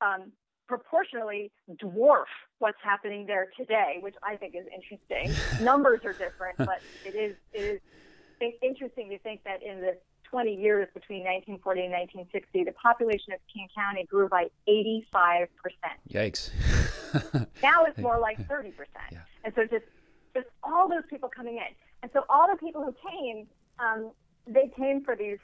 um, 0.00 0.32
proportionally 0.66 1.50
dwarf 1.82 2.24
what's 2.58 2.78
happening 2.82 3.26
there 3.26 3.48
today, 3.56 3.98
which 4.00 4.14
I 4.22 4.36
think 4.36 4.54
is 4.54 4.66
interesting. 4.74 5.32
Numbers 5.64 6.00
are 6.04 6.12
different, 6.12 6.58
but 6.58 6.80
it 7.04 7.14
is 7.14 7.36
it 7.52 7.80
is 8.40 8.52
interesting 8.62 9.10
to 9.10 9.18
think 9.18 9.44
that 9.44 9.62
in 9.62 9.80
the 9.80 9.96
20 10.24 10.54
years 10.54 10.88
between 10.92 11.20
1940 11.20 11.82
and 11.82 11.92
1960, 11.92 12.64
the 12.64 12.72
population 12.72 13.32
of 13.32 13.40
King 13.52 13.68
County 13.74 14.04
grew 14.04 14.28
by 14.28 14.46
85 14.66 15.48
percent. 15.62 15.98
Yikes! 16.10 16.50
now 17.62 17.84
it's 17.84 17.98
more 17.98 18.18
like 18.18 18.36
30 18.48 18.70
percent, 18.70 19.12
yeah. 19.12 19.18
and 19.44 19.54
so 19.54 19.62
just 19.62 19.86
just 20.34 20.48
all 20.62 20.88
those 20.88 21.04
people 21.08 21.28
coming 21.28 21.56
in, 21.56 21.74
and 22.02 22.10
so 22.12 22.24
all 22.28 22.48
the 22.50 22.58
people 22.58 22.82
who 22.82 22.94
came, 23.08 23.46
um, 23.78 24.10
they 24.46 24.70
came 24.76 25.02
for 25.04 25.16
these 25.16 25.38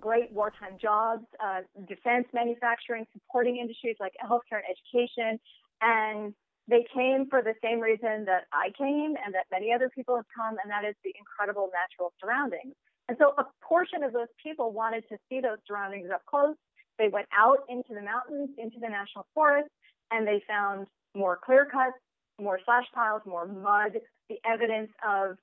great 0.00 0.32
wartime 0.32 0.76
jobs, 0.80 1.24
uh, 1.42 1.60
defense 1.88 2.26
manufacturing, 2.32 3.06
supporting 3.12 3.56
industries 3.56 3.96
like 4.00 4.12
healthcare 4.22 4.60
and 4.62 4.68
education. 4.68 5.38
And 5.80 6.34
they 6.68 6.84
came 6.92 7.26
for 7.30 7.42
the 7.42 7.54
same 7.62 7.80
reason 7.80 8.24
that 8.26 8.44
I 8.52 8.70
came 8.76 9.14
and 9.24 9.34
that 9.34 9.46
many 9.50 9.72
other 9.72 9.90
people 9.94 10.16
have 10.16 10.26
come, 10.34 10.56
and 10.62 10.70
that 10.70 10.84
is 10.84 10.94
the 11.04 11.14
incredible 11.18 11.70
natural 11.72 12.12
surroundings. 12.20 12.74
And 13.08 13.16
so 13.20 13.34
a 13.38 13.44
portion 13.62 14.02
of 14.02 14.12
those 14.12 14.32
people 14.42 14.72
wanted 14.72 15.04
to 15.08 15.16
see 15.28 15.40
those 15.40 15.58
surroundings 15.66 16.10
up 16.12 16.22
close. 16.26 16.56
They 16.98 17.08
went 17.08 17.28
out 17.36 17.58
into 17.68 17.94
the 17.94 18.02
mountains, 18.02 18.50
into 18.58 18.78
the 18.80 18.88
national 18.88 19.26
forest, 19.32 19.68
and 20.10 20.26
they 20.26 20.42
found 20.48 20.88
more 21.14 21.38
clear 21.44 21.66
cuts, 21.66 21.98
more 22.40 22.58
slash 22.64 22.84
piles, 22.94 23.22
more 23.26 23.46
mud, 23.46 24.00
the 24.28 24.36
evidence 24.44 24.90
of 25.06 25.36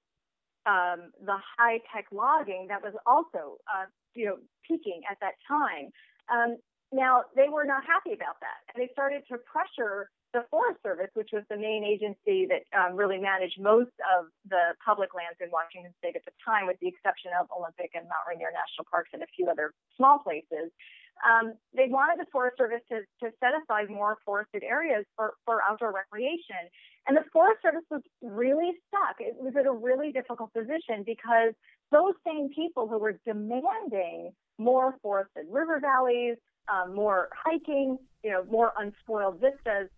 um, 0.66 1.12
the 1.26 1.38
high 1.58 1.80
tech 1.94 2.06
logging 2.12 2.68
that 2.70 2.82
was 2.82 2.94
also 3.06 3.58
uh, 3.68 3.86
you 4.16 4.26
know, 4.26 4.38
peaking 4.68 5.02
at 5.10 5.18
that 5.22 5.36
time. 5.48 5.92
Um, 6.32 6.58
now 6.94 7.26
they 7.36 7.50
were 7.50 7.66
not 7.66 7.84
happy 7.86 8.14
about 8.14 8.38
that, 8.40 8.62
and 8.70 8.78
they 8.78 8.92
started 8.94 9.24
to 9.30 9.38
pressure 9.50 10.10
the 10.34 10.46
Forest 10.50 10.82
Service, 10.82 11.14
which 11.14 11.30
was 11.32 11.46
the 11.50 11.58
main 11.58 11.86
agency 11.86 12.50
that 12.50 12.66
um, 12.74 12.98
really 12.98 13.22
managed 13.22 13.62
most 13.62 13.94
of 14.18 14.34
the 14.50 14.74
public 14.82 15.14
lands 15.14 15.38
in 15.38 15.50
Washington 15.54 15.94
State 16.02 16.18
at 16.18 16.26
the 16.26 16.34
time, 16.42 16.66
with 16.66 16.78
the 16.82 16.90
exception 16.90 17.30
of 17.38 17.46
Olympic 17.54 17.94
and 17.94 18.10
Mount 18.10 18.26
Rainier 18.26 18.50
National 18.50 18.90
Parks 18.90 19.14
and 19.14 19.22
a 19.22 19.30
few 19.38 19.46
other 19.46 19.74
small 19.96 20.18
places. 20.18 20.74
Um, 21.22 21.54
they 21.78 21.86
wanted 21.86 22.18
the 22.18 22.30
Forest 22.34 22.58
Service 22.58 22.82
to, 22.90 23.06
to 23.22 23.30
set 23.38 23.54
aside 23.54 23.94
more 23.94 24.18
forested 24.26 24.66
areas 24.66 25.06
for, 25.16 25.38
for 25.46 25.62
outdoor 25.62 25.94
recreation. 25.94 26.66
And 27.08 27.18
the 27.18 27.24
Forest 27.34 27.62
Service 27.62 27.84
was 27.92 28.02
really 28.22 28.72
stuck. 28.88 29.18
It 29.20 29.36
was 29.38 29.54
in 29.60 29.68
a 29.68 29.74
really 29.74 30.12
difficult 30.12 30.54
position 30.54 31.04
because 31.06 31.54
those 31.92 32.14
same 32.26 32.50
people 32.54 32.88
who 32.88 32.98
were 32.98 33.20
demanding 33.26 34.32
more 34.58 34.96
forested 35.02 35.46
river 35.50 35.80
valleys, 35.82 36.38
um, 36.72 36.96
more 36.96 37.30
hiking, 37.36 37.98
you 38.24 38.32
know, 38.32 38.46
more 38.50 38.72
unspoiled 38.78 39.42
vistas, 39.42 39.90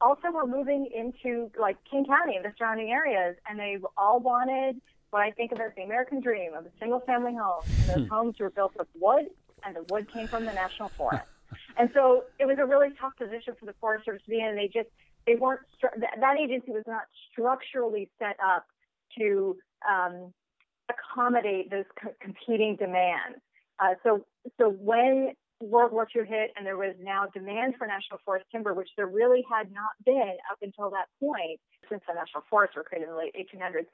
also 0.00 0.30
were 0.30 0.46
moving 0.46 0.88
into 0.94 1.50
like 1.58 1.76
King 1.90 2.04
County 2.04 2.36
and 2.36 2.44
the 2.44 2.52
surrounding 2.58 2.90
areas, 2.90 3.36
and 3.48 3.58
they 3.58 3.78
all 3.96 4.20
wanted 4.20 4.80
what 5.10 5.20
I 5.22 5.30
think 5.32 5.52
of 5.52 5.60
as 5.60 5.72
the 5.76 5.82
American 5.82 6.20
dream 6.20 6.54
of 6.54 6.64
a 6.64 6.70
single 6.80 7.00
family 7.00 7.34
home. 7.34 7.62
And 7.66 7.88
those 7.88 8.08
hmm. 8.08 8.14
homes 8.14 8.38
were 8.38 8.50
built 8.50 8.72
with 8.78 8.88
wood, 8.94 9.26
and 9.64 9.76
the 9.76 9.84
wood 9.90 10.10
came 10.12 10.26
from 10.26 10.44
the 10.44 10.52
national 10.52 10.88
forest. 10.90 11.24
and 11.78 11.90
so 11.92 12.24
it 12.38 12.46
was 12.46 12.58
a 12.58 12.64
really 12.64 12.88
tough 13.00 13.16
position 13.16 13.54
for 13.58 13.66
the 13.66 13.74
Forest 13.74 14.04
Service 14.04 14.22
to 14.24 14.30
be 14.30 14.40
in. 14.40 14.46
And 14.46 14.58
they 14.58 14.68
just 14.68 14.88
they 15.26 15.34
weren't 15.34 15.60
that 15.82 16.36
agency 16.38 16.72
was 16.72 16.84
not 16.86 17.02
structurally 17.30 18.10
set 18.18 18.36
up 18.44 18.66
to 19.18 19.56
um, 19.88 20.32
accommodate 20.88 21.70
those 21.70 21.84
co- 22.00 22.14
competing 22.20 22.76
demands. 22.76 23.38
Uh, 23.78 23.94
so, 24.02 24.24
so 24.58 24.70
when 24.70 25.32
World 25.60 25.92
War 25.92 26.08
II 26.14 26.26
hit 26.26 26.52
and 26.56 26.66
there 26.66 26.76
was 26.76 26.94
now 27.00 27.26
demand 27.32 27.74
for 27.78 27.86
national 27.86 28.20
forest 28.24 28.46
timber, 28.50 28.74
which 28.74 28.88
there 28.96 29.06
really 29.06 29.44
had 29.50 29.70
not 29.72 29.92
been 30.04 30.36
up 30.50 30.58
until 30.62 30.90
that 30.90 31.06
point 31.20 31.60
since 31.88 32.02
the 32.06 32.14
national 32.14 32.44
forests 32.50 32.76
were 32.76 32.82
created 32.82 33.08
in 33.08 33.14
the 33.14 33.18
late 33.18 33.34
1800s, 33.34 33.86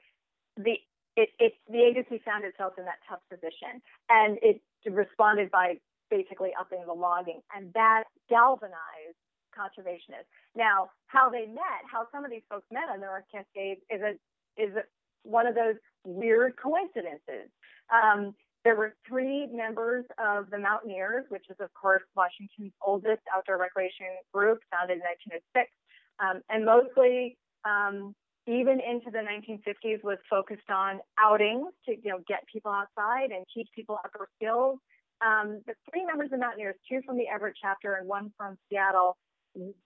the 0.57 0.77
it, 1.15 1.29
it, 1.37 1.53
the 1.69 1.81
agency 1.83 2.21
found 2.23 2.45
itself 2.45 2.73
in 2.77 2.85
that 2.85 2.99
tough 3.09 3.19
position, 3.29 3.81
and 4.09 4.37
it 4.41 4.61
responded 4.89 5.51
by 5.51 5.75
basically 6.09 6.51
upping 6.57 6.79
the 6.85 6.93
logging, 6.93 7.41
and 7.53 7.73
that 7.73 8.05
galvanized 8.29 9.19
conservationists. 9.59 10.31
Now, 10.55 10.89
how 11.07 11.29
they 11.29 11.45
met, 11.45 11.83
how 11.91 12.07
some 12.11 12.23
of 12.23 12.31
these 12.31 12.47
folks 12.49 12.65
met 12.71 12.87
on 12.89 12.99
the 12.99 13.05
North 13.05 13.25
Cascades, 13.31 13.81
is 13.89 14.01
a 14.01 14.15
is 14.55 14.75
a, 14.75 14.83
one 15.23 15.47
of 15.47 15.55
those 15.55 15.75
weird 16.05 16.53
coincidences. 16.55 17.51
Um, 17.91 18.33
there 18.63 18.75
were 18.75 18.95
three 19.07 19.47
members 19.47 20.05
of 20.19 20.49
the 20.49 20.59
Mountaineers, 20.59 21.25
which 21.29 21.45
is, 21.49 21.55
of 21.59 21.73
course, 21.73 22.03
Washington's 22.15 22.73
oldest 22.85 23.21
outdoor 23.35 23.57
recreation 23.57 24.07
group, 24.33 24.59
founded 24.71 24.97
in 24.97 25.03
1906, 25.31 25.71
um, 26.19 26.41
and 26.49 26.65
mostly, 26.65 27.37
um, 27.63 28.13
even 28.47 28.79
into 28.83 29.11
the 29.11 29.23
1950s, 29.23 30.03
was 30.03 30.17
focused 30.29 30.69
on 30.69 30.99
outings 31.17 31.71
to, 31.85 31.95
you 31.95 32.11
know, 32.11 32.19
get 32.27 32.43
people 32.51 32.71
outside 32.71 33.31
and 33.31 33.45
teach 33.53 33.69
people 33.73 33.97
outdoor 34.03 34.27
skills. 34.35 34.79
Um, 35.25 35.61
the 35.67 35.73
three 35.89 36.05
members 36.05 36.29
of 36.33 36.39
Mountaineers, 36.39 36.75
two 36.89 37.01
from 37.05 37.17
the 37.17 37.27
Everett 37.27 37.55
chapter 37.61 37.95
and 37.95 38.07
one 38.07 38.31
from 38.37 38.57
Seattle, 38.69 39.15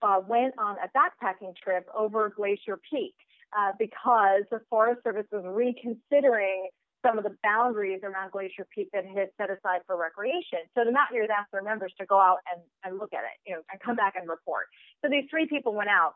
uh, 0.02 0.20
went 0.26 0.54
on 0.58 0.76
a 0.78 0.88
backpacking 0.96 1.54
trip 1.56 1.86
over 1.96 2.30
Glacier 2.30 2.78
Peak 2.90 3.14
uh, 3.56 3.72
because 3.78 4.42
the 4.50 4.60
Forest 4.68 5.02
Service 5.04 5.26
was 5.32 5.44
reconsidering 5.46 6.68
some 7.04 7.18
of 7.18 7.24
the 7.24 7.36
boundaries 7.42 8.00
around 8.02 8.32
Glacier 8.32 8.66
Peak 8.74 8.88
that 8.92 9.04
had 9.04 9.28
set 9.36 9.50
aside 9.50 9.84
for 9.86 9.96
recreation. 9.96 10.64
So 10.74 10.84
the 10.84 10.92
Mountaineers 10.92 11.28
asked 11.28 11.52
their 11.52 11.62
members 11.62 11.92
to 12.00 12.06
go 12.06 12.18
out 12.18 12.38
and, 12.50 12.62
and 12.82 12.98
look 12.98 13.12
at 13.12 13.24
it, 13.28 13.36
you 13.46 13.54
know, 13.54 13.60
and 13.70 13.80
come 13.80 13.96
back 13.96 14.14
and 14.16 14.28
report. 14.28 14.66
So 15.02 15.10
these 15.10 15.28
three 15.28 15.46
people 15.46 15.74
went 15.74 15.90
out 15.90 16.14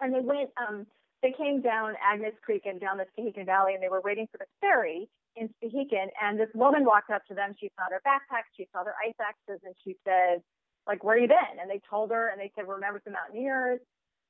and 0.00 0.14
they 0.14 0.20
went, 0.20 0.50
um, 0.54 0.86
they 1.22 1.34
came 1.36 1.62
down 1.62 1.94
Agnes 1.98 2.34
Creek 2.42 2.62
and 2.64 2.78
down 2.80 2.98
the 2.98 3.06
Stehekin 3.10 3.46
Valley 3.46 3.74
and 3.74 3.82
they 3.82 3.88
were 3.88 4.02
waiting 4.04 4.28
for 4.30 4.38
the 4.38 4.46
ferry 4.60 5.08
in 5.34 5.50
Stehekin. 5.58 6.14
And 6.22 6.38
this 6.38 6.50
woman 6.54 6.84
walked 6.84 7.10
up 7.10 7.26
to 7.26 7.34
them. 7.34 7.54
She 7.58 7.70
saw 7.74 7.90
their 7.90 8.02
backpacks, 8.06 8.54
she 8.56 8.68
saw 8.70 8.84
their 8.84 8.94
ice 9.02 9.18
axes, 9.18 9.60
and 9.64 9.74
she 9.82 9.96
said, 10.06 10.42
like, 10.86 11.02
where 11.04 11.18
you 11.18 11.28
been? 11.28 11.58
And 11.60 11.70
they 11.70 11.80
told 11.88 12.10
her 12.10 12.28
and 12.28 12.40
they 12.40 12.52
said, 12.54 12.68
remember 12.68 13.00
the 13.04 13.12
Mountaineers 13.12 13.80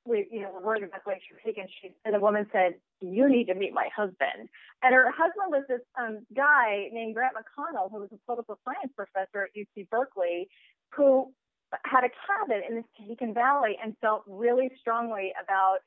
we, 0.06 0.26
you 0.30 0.42
know, 0.42 0.50
we're 0.52 0.60
worried 0.60 0.82
about 0.82 1.04
Glacier 1.04 1.40
Peak, 1.42 1.56
and 1.56 1.68
she 1.80 1.90
and 2.04 2.14
the 2.14 2.20
woman 2.20 2.46
said, 2.52 2.74
"You 3.00 3.28
need 3.28 3.46
to 3.46 3.54
meet 3.54 3.72
my 3.72 3.88
husband." 3.94 4.48
And 4.82 4.94
her 4.94 5.10
husband 5.10 5.48
was 5.48 5.64
this 5.68 5.80
um, 5.98 6.26
guy 6.36 6.88
named 6.92 7.14
Grant 7.14 7.34
McConnell, 7.34 7.90
who 7.90 8.00
was 8.00 8.10
a 8.12 8.18
political 8.26 8.58
science 8.64 8.92
professor 8.94 9.44
at 9.44 9.50
UC 9.56 9.88
Berkeley, 9.88 10.48
who 10.92 11.32
had 11.84 12.04
a 12.04 12.10
cabin 12.26 12.62
in 12.68 12.76
the 12.76 12.84
Stehekin 12.92 13.32
Valley 13.32 13.78
and 13.82 13.96
felt 14.00 14.24
really 14.26 14.70
strongly 14.78 15.32
about 15.42 15.78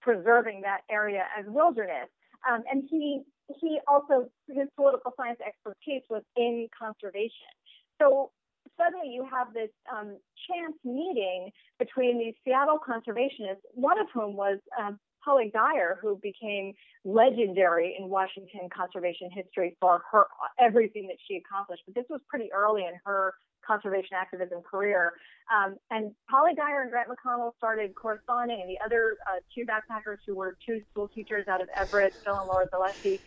preserving 0.00 0.62
that 0.62 0.80
area 0.90 1.24
as 1.38 1.44
wilderness. 1.46 2.08
Um, 2.50 2.62
and 2.70 2.84
he 2.88 3.22
he 3.60 3.80
also 3.86 4.30
his 4.48 4.68
political 4.76 5.12
science 5.16 5.40
expertise 5.46 6.02
was 6.08 6.22
in 6.36 6.68
conservation. 6.76 7.52
So 8.00 8.30
suddenly 8.78 9.08
you 9.12 9.26
have 9.30 9.52
this 9.52 9.70
um, 9.92 10.16
chance 10.48 10.76
meeting 10.84 11.50
between 11.78 12.18
these 12.18 12.34
Seattle 12.44 12.78
conservationists, 12.78 13.66
one 13.74 13.98
of 14.00 14.06
whom 14.14 14.36
was 14.36 14.58
um, 14.80 14.98
Polly 15.24 15.50
Dyer, 15.52 15.98
who 16.00 16.18
became 16.22 16.72
legendary 17.04 17.96
in 17.98 18.08
Washington 18.08 18.68
conservation 18.74 19.30
history 19.30 19.76
for 19.80 20.02
her 20.10 20.26
everything 20.58 21.06
that 21.08 21.16
she 21.26 21.36
accomplished. 21.36 21.82
But 21.86 21.94
this 21.94 22.06
was 22.08 22.20
pretty 22.28 22.50
early 22.52 22.82
in 22.82 22.94
her 23.04 23.34
conservation 23.66 24.16
activism 24.16 24.62
career. 24.62 25.12
Um, 25.52 25.76
and 25.90 26.12
Polly 26.30 26.54
Dyer 26.54 26.82
and 26.82 26.90
Grant 26.90 27.08
McConnell 27.08 27.52
started 27.58 27.94
corresponding, 27.94 28.60
and 28.60 28.70
the 28.70 28.78
other 28.82 29.16
uh, 29.26 29.40
two 29.54 29.66
backpackers 29.66 30.18
who 30.26 30.34
were 30.34 30.56
two 30.64 30.80
school 30.90 31.08
teachers 31.08 31.46
out 31.48 31.60
of 31.60 31.68
Everett, 31.74 32.14
Phil 32.14 32.38
and 32.38 32.48
Laura 32.48 32.66
Zalesky, 32.68 33.20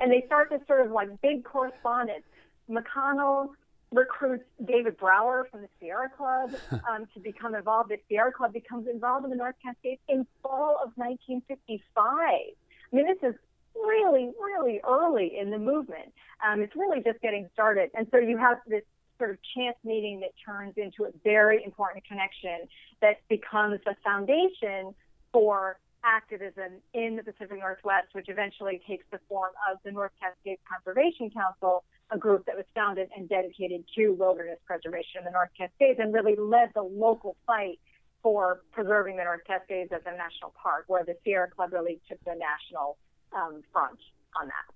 and 0.00 0.10
they 0.10 0.22
start 0.26 0.48
this 0.48 0.60
sort 0.66 0.86
of 0.86 0.92
like 0.92 1.08
big 1.20 1.44
correspondence. 1.44 2.24
McConnell 2.70 3.50
recruits 3.92 4.44
David 4.64 4.96
Brower 4.96 5.46
from 5.50 5.62
the 5.62 5.68
Sierra 5.78 6.08
Club 6.08 6.54
um, 6.90 7.06
to 7.14 7.20
become 7.20 7.54
involved. 7.54 7.90
The 7.90 7.98
Sierra 8.08 8.32
Club 8.32 8.52
becomes 8.52 8.88
involved 8.88 9.24
in 9.24 9.30
the 9.30 9.36
North 9.36 9.56
Cascades 9.62 10.00
in 10.08 10.26
fall 10.42 10.76
of 10.82 10.92
1955. 10.96 12.16
I 12.16 12.52
mean, 12.92 13.06
this 13.06 13.22
is 13.22 13.34
really, 13.74 14.30
really 14.40 14.80
early 14.86 15.38
in 15.38 15.50
the 15.50 15.58
movement. 15.58 16.12
Um, 16.46 16.60
it's 16.60 16.74
really 16.76 17.02
just 17.02 17.20
getting 17.20 17.48
started. 17.52 17.90
And 17.94 18.06
so 18.10 18.18
you 18.18 18.36
have 18.38 18.58
this 18.66 18.82
sort 19.18 19.30
of 19.30 19.38
chance 19.54 19.76
meeting 19.84 20.20
that 20.20 20.30
turns 20.44 20.74
into 20.76 21.04
a 21.04 21.10
very 21.24 21.62
important 21.64 22.04
connection 22.04 22.68
that 23.00 23.16
becomes 23.28 23.80
the 23.84 23.94
foundation 24.04 24.94
for 25.32 25.78
activism 26.04 26.82
in 26.94 27.16
the 27.16 27.22
Pacific 27.22 27.58
Northwest, 27.58 28.08
which 28.12 28.28
eventually 28.28 28.80
takes 28.86 29.04
the 29.12 29.20
form 29.28 29.52
of 29.70 29.78
the 29.84 29.92
North 29.92 30.12
Cascades 30.20 30.60
Conservation 30.68 31.30
Council, 31.30 31.84
a 32.12 32.18
group 32.18 32.44
that 32.46 32.56
was 32.56 32.66
founded 32.74 33.08
and 33.16 33.28
dedicated 33.28 33.84
to 33.96 34.10
wilderness 34.10 34.58
preservation 34.66 35.20
in 35.20 35.24
the 35.24 35.30
North 35.30 35.48
Cascades 35.56 35.98
and 35.98 36.12
really 36.12 36.36
led 36.36 36.70
the 36.74 36.82
local 36.82 37.36
fight 37.46 37.80
for 38.22 38.60
preserving 38.70 39.16
the 39.16 39.24
North 39.24 39.40
Cascades 39.46 39.90
as 39.92 40.02
a 40.06 40.12
national 40.16 40.54
park, 40.62 40.84
where 40.86 41.04
the 41.04 41.16
Sierra 41.24 41.50
Club 41.50 41.72
really 41.72 42.00
took 42.08 42.22
the 42.24 42.34
national 42.34 42.98
um, 43.32 43.62
front 43.72 43.98
on 44.40 44.46
that. 44.46 44.74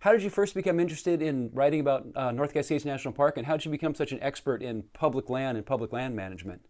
How 0.00 0.10
did 0.12 0.22
you 0.22 0.30
first 0.30 0.54
become 0.54 0.80
interested 0.80 1.22
in 1.22 1.50
writing 1.52 1.78
about 1.78 2.06
uh, 2.16 2.32
North 2.32 2.54
Cascades 2.54 2.84
National 2.84 3.14
Park, 3.14 3.36
and 3.36 3.46
how 3.46 3.56
did 3.56 3.66
you 3.66 3.70
become 3.70 3.94
such 3.94 4.10
an 4.10 4.18
expert 4.20 4.62
in 4.62 4.82
public 4.94 5.30
land 5.30 5.56
and 5.56 5.64
public 5.64 5.92
land 5.92 6.16
management? 6.16 6.64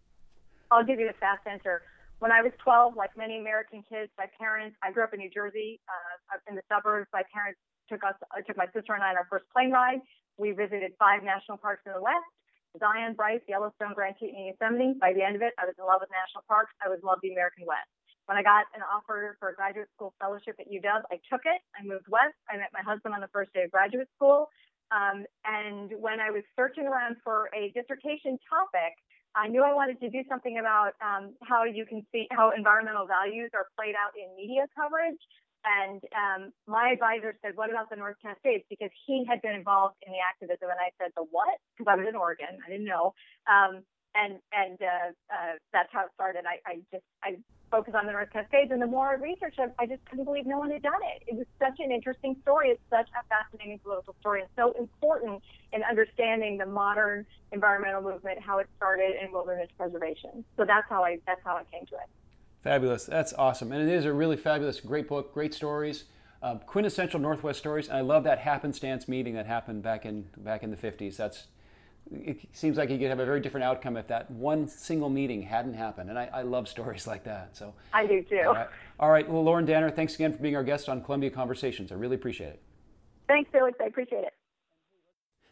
I'll 0.69 0.83
give 0.83 0.99
you 0.99 1.07
the 1.07 1.17
fast 1.19 1.47
answer. 1.49 1.81
When 2.19 2.31
I 2.31 2.41
was 2.41 2.51
12, 2.63 2.95
like 2.95 3.17
many 3.17 3.39
American 3.39 3.83
kids, 3.89 4.11
my 4.17 4.27
parents, 4.39 4.77
I 4.83 4.91
grew 4.91 5.03
up 5.03 5.13
in 5.13 5.19
New 5.19 5.31
Jersey, 5.31 5.79
uh, 5.89 6.37
in 6.47 6.55
the 6.55 6.61
suburbs. 6.69 7.07
My 7.11 7.23
parents 7.33 7.59
took 7.89 8.03
us, 8.03 8.15
uh, 8.31 8.41
took 8.45 8.57
my 8.57 8.67
sister 8.73 8.93
and 8.93 9.03
I 9.03 9.11
on 9.11 9.17
our 9.17 9.27
first 9.29 9.45
plane 9.53 9.71
ride. 9.71 9.99
We 10.37 10.51
visited 10.51 10.93
five 10.97 11.23
national 11.23 11.57
parks 11.57 11.83
in 11.85 11.93
the 11.93 12.01
West. 12.01 12.25
Zion, 12.79 13.13
Bryce, 13.13 13.41
Yellowstone, 13.47 13.93
Grand 13.93 14.15
Teton, 14.17 14.33
and 14.33 14.49
Yosemite. 14.49 14.97
By 14.97 15.13
the 15.13 15.21
end 15.21 15.35
of 15.37 15.45
it, 15.45 15.53
I 15.61 15.65
was 15.69 15.77
in 15.77 15.85
love 15.85 16.01
with 16.01 16.09
national 16.09 16.41
parks. 16.49 16.73
I 16.81 16.89
was 16.89 16.97
in 17.01 17.05
love 17.05 17.21
with 17.21 17.29
the 17.29 17.33
American 17.37 17.69
West. 17.69 17.89
When 18.25 18.39
I 18.39 18.41
got 18.41 18.65
an 18.73 18.81
offer 18.81 19.37
for 19.37 19.49
a 19.49 19.55
graduate 19.55 19.91
school 19.93 20.15
fellowship 20.17 20.55
at 20.57 20.71
UW, 20.71 21.05
I 21.11 21.19
took 21.29 21.45
it. 21.45 21.59
I 21.77 21.83
moved 21.83 22.07
west. 22.09 22.39
I 22.49 22.57
met 22.57 22.71
my 22.73 22.81
husband 22.81 23.13
on 23.13 23.21
the 23.21 23.29
first 23.29 23.53
day 23.53 23.67
of 23.67 23.71
graduate 23.71 24.09
school. 24.15 24.49
Um, 24.89 25.27
and 25.43 25.91
when 25.99 26.19
I 26.23 26.31
was 26.31 26.43
searching 26.55 26.87
around 26.87 27.17
for 27.23 27.49
a 27.53 27.69
dissertation 27.75 28.39
topic, 28.47 28.95
I 29.35 29.49
knew 29.49 29.63
I 29.63 29.73
wanted 29.73 29.99
to 29.99 30.09
do 30.09 30.21
something 30.29 30.59
about 30.59 30.93
um, 31.01 31.33
how 31.43 31.65
you 31.65 31.85
can 31.85 32.05
see 32.11 32.27
how 32.31 32.53
environmental 32.55 33.07
values 33.07 33.49
are 33.53 33.67
played 33.75 33.95
out 33.97 34.13
in 34.13 34.29
media 34.37 34.69
coverage. 34.77 35.19
And 35.63 36.01
um, 36.11 36.51
my 36.67 36.91
advisor 36.91 37.35
said, 37.41 37.55
"What 37.55 37.69
about 37.69 37.89
the 37.89 37.95
North 37.95 38.17
Cascades?" 38.21 38.63
Because 38.69 38.91
he 39.07 39.25
had 39.27 39.41
been 39.41 39.55
involved 39.55 39.95
in 40.05 40.11
the 40.11 40.19
activism, 40.19 40.69
and 40.69 40.79
I 40.79 40.91
said, 40.99 41.11
"The 41.15 41.23
what?" 41.31 41.55
Because 41.77 41.89
I 41.91 41.95
was 41.95 42.07
in 42.07 42.15
Oregon, 42.15 42.59
I 42.65 42.69
didn't 42.69 42.85
know. 42.85 43.13
Um, 43.47 43.83
and 44.15 44.39
and 44.51 44.77
uh, 44.81 45.09
uh, 45.33 45.53
that's 45.71 45.89
how 45.91 46.05
it 46.05 46.11
started. 46.13 46.45
I, 46.45 46.59
I 46.69 46.75
just 46.91 47.03
I 47.23 47.37
focused 47.71 47.95
on 47.95 48.05
the 48.05 48.11
North 48.11 48.29
Cascades, 48.31 48.71
and 48.71 48.81
the 48.81 48.87
more 48.87 49.09
I 49.09 49.13
researched 49.15 49.57
it, 49.57 49.73
I 49.79 49.87
just 49.87 50.05
couldn't 50.05 50.25
believe 50.25 50.45
no 50.45 50.59
one 50.59 50.69
had 50.69 50.83
done 50.83 51.01
it. 51.15 51.23
It 51.27 51.35
was 51.35 51.47
such 51.57 51.79
an 51.79 51.91
interesting 51.91 52.35
story. 52.43 52.69
It's 52.69 52.81
such 52.89 53.09
a 53.17 53.23
fascinating 53.27 53.79
political 53.79 54.15
story, 54.19 54.41
and 54.41 54.49
so 54.55 54.73
important 54.77 55.41
in 55.71 55.81
understanding 55.83 56.57
the 56.57 56.67
modern 56.67 57.25
environmental 57.51 58.01
movement, 58.01 58.39
how 58.39 58.59
it 58.59 58.67
started 58.77 59.13
in 59.21 59.31
wilderness 59.31 59.69
preservation. 59.77 60.45
So 60.57 60.65
that's 60.65 60.87
how 60.89 61.03
I 61.03 61.17
that's 61.25 61.41
how 61.43 61.55
I 61.55 61.63
came 61.71 61.85
to 61.87 61.95
it. 61.95 62.09
Fabulous. 62.63 63.05
That's 63.05 63.33
awesome, 63.33 63.71
and 63.71 63.87
it 63.87 63.93
is 63.93 64.05
a 64.05 64.13
really 64.13 64.37
fabulous, 64.37 64.79
great 64.79 65.07
book, 65.07 65.33
great 65.33 65.53
stories. 65.53 66.05
Uh, 66.41 66.57
quintessential 66.57 67.19
Northwest 67.21 67.59
stories, 67.59 67.87
and 67.87 67.97
I 67.97 68.01
love 68.01 68.25
that 68.25 68.39
happenstance 68.39 69.07
meeting 69.07 69.35
that 69.35 69.45
happened 69.45 69.81
back 69.81 70.05
in 70.05 70.25
back 70.37 70.63
in 70.63 70.71
the 70.71 70.77
50s. 70.77 71.15
That's 71.15 71.47
it 72.11 72.41
seems 72.51 72.77
like 72.77 72.89
you 72.89 72.97
could 72.97 73.09
have 73.09 73.19
a 73.19 73.25
very 73.25 73.39
different 73.39 73.63
outcome 73.63 73.97
if 73.97 74.07
that 74.07 74.29
one 74.29 74.67
single 74.67 75.09
meeting 75.09 75.41
hadn't 75.41 75.73
happened. 75.73 76.09
And 76.09 76.19
I, 76.19 76.29
I 76.33 76.41
love 76.41 76.67
stories 76.67 77.07
like 77.13 77.23
that. 77.23 77.55
So 77.55 77.73
I 77.93 78.05
do 78.05 78.21
too. 78.23 78.43
All 78.45 78.53
right. 78.53 78.67
all 78.99 79.11
right. 79.11 79.29
Well, 79.29 79.43
Lauren 79.43 79.65
Danner, 79.65 79.89
thanks 79.89 80.15
again 80.15 80.33
for 80.33 80.39
being 80.39 80.55
our 80.55 80.63
guest 80.63 80.89
on 80.89 81.01
Columbia 81.01 81.29
Conversations. 81.29 81.91
I 81.91 81.95
really 81.95 82.15
appreciate 82.15 82.49
it. 82.49 82.61
Thanks, 83.27 83.49
Felix. 83.51 83.77
I 83.81 83.85
appreciate 83.85 84.23
it. 84.25 84.33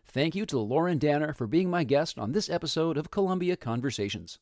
Thank 0.05 0.35
you 0.35 0.45
to 0.47 0.59
Lauren 0.59 0.97
Danner 0.97 1.33
for 1.33 1.47
being 1.47 1.69
my 1.69 1.85
guest 1.85 2.19
on 2.19 2.33
this 2.33 2.49
episode 2.49 2.97
of 2.97 3.11
Columbia 3.11 3.55
Conversations. 3.55 4.39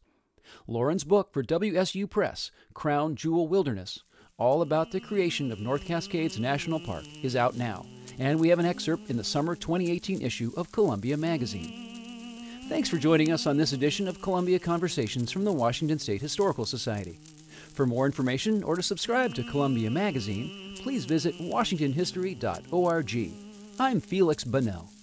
Lauren's 0.67 1.03
book 1.03 1.33
for 1.33 1.43
WSU 1.43 2.09
Press, 2.09 2.51
Crown 2.73 3.15
Jewel 3.15 3.47
Wilderness, 3.47 4.03
all 4.37 4.61
about 4.61 4.91
the 4.91 4.99
creation 4.99 5.51
of 5.51 5.59
North 5.59 5.85
Cascades 5.85 6.39
National 6.39 6.79
Park, 6.79 7.05
is 7.23 7.35
out 7.35 7.57
now, 7.57 7.85
and 8.17 8.39
we 8.39 8.49
have 8.49 8.59
an 8.59 8.65
excerpt 8.65 9.09
in 9.09 9.17
the 9.17 9.23
summer 9.23 9.55
2018 9.55 10.21
issue 10.21 10.51
of 10.55 10.71
Columbia 10.71 11.17
Magazine. 11.17 11.89
Thanks 12.69 12.87
for 12.87 12.97
joining 12.97 13.31
us 13.31 13.47
on 13.47 13.57
this 13.57 13.73
edition 13.73 14.07
of 14.07 14.21
Columbia 14.21 14.59
Conversations 14.59 15.31
from 15.31 15.43
the 15.43 15.51
Washington 15.51 15.97
State 15.97 16.21
Historical 16.21 16.65
Society. 16.65 17.19
For 17.73 17.85
more 17.87 18.05
information 18.05 18.61
or 18.63 18.75
to 18.75 18.83
subscribe 18.83 19.33
to 19.35 19.43
Columbia 19.43 19.89
Magazine, 19.89 20.75
please 20.77 21.05
visit 21.05 21.35
washingtonhistory.org. 21.39 23.31
I'm 23.79 23.99
Felix 23.99 24.43
Banel. 24.43 24.98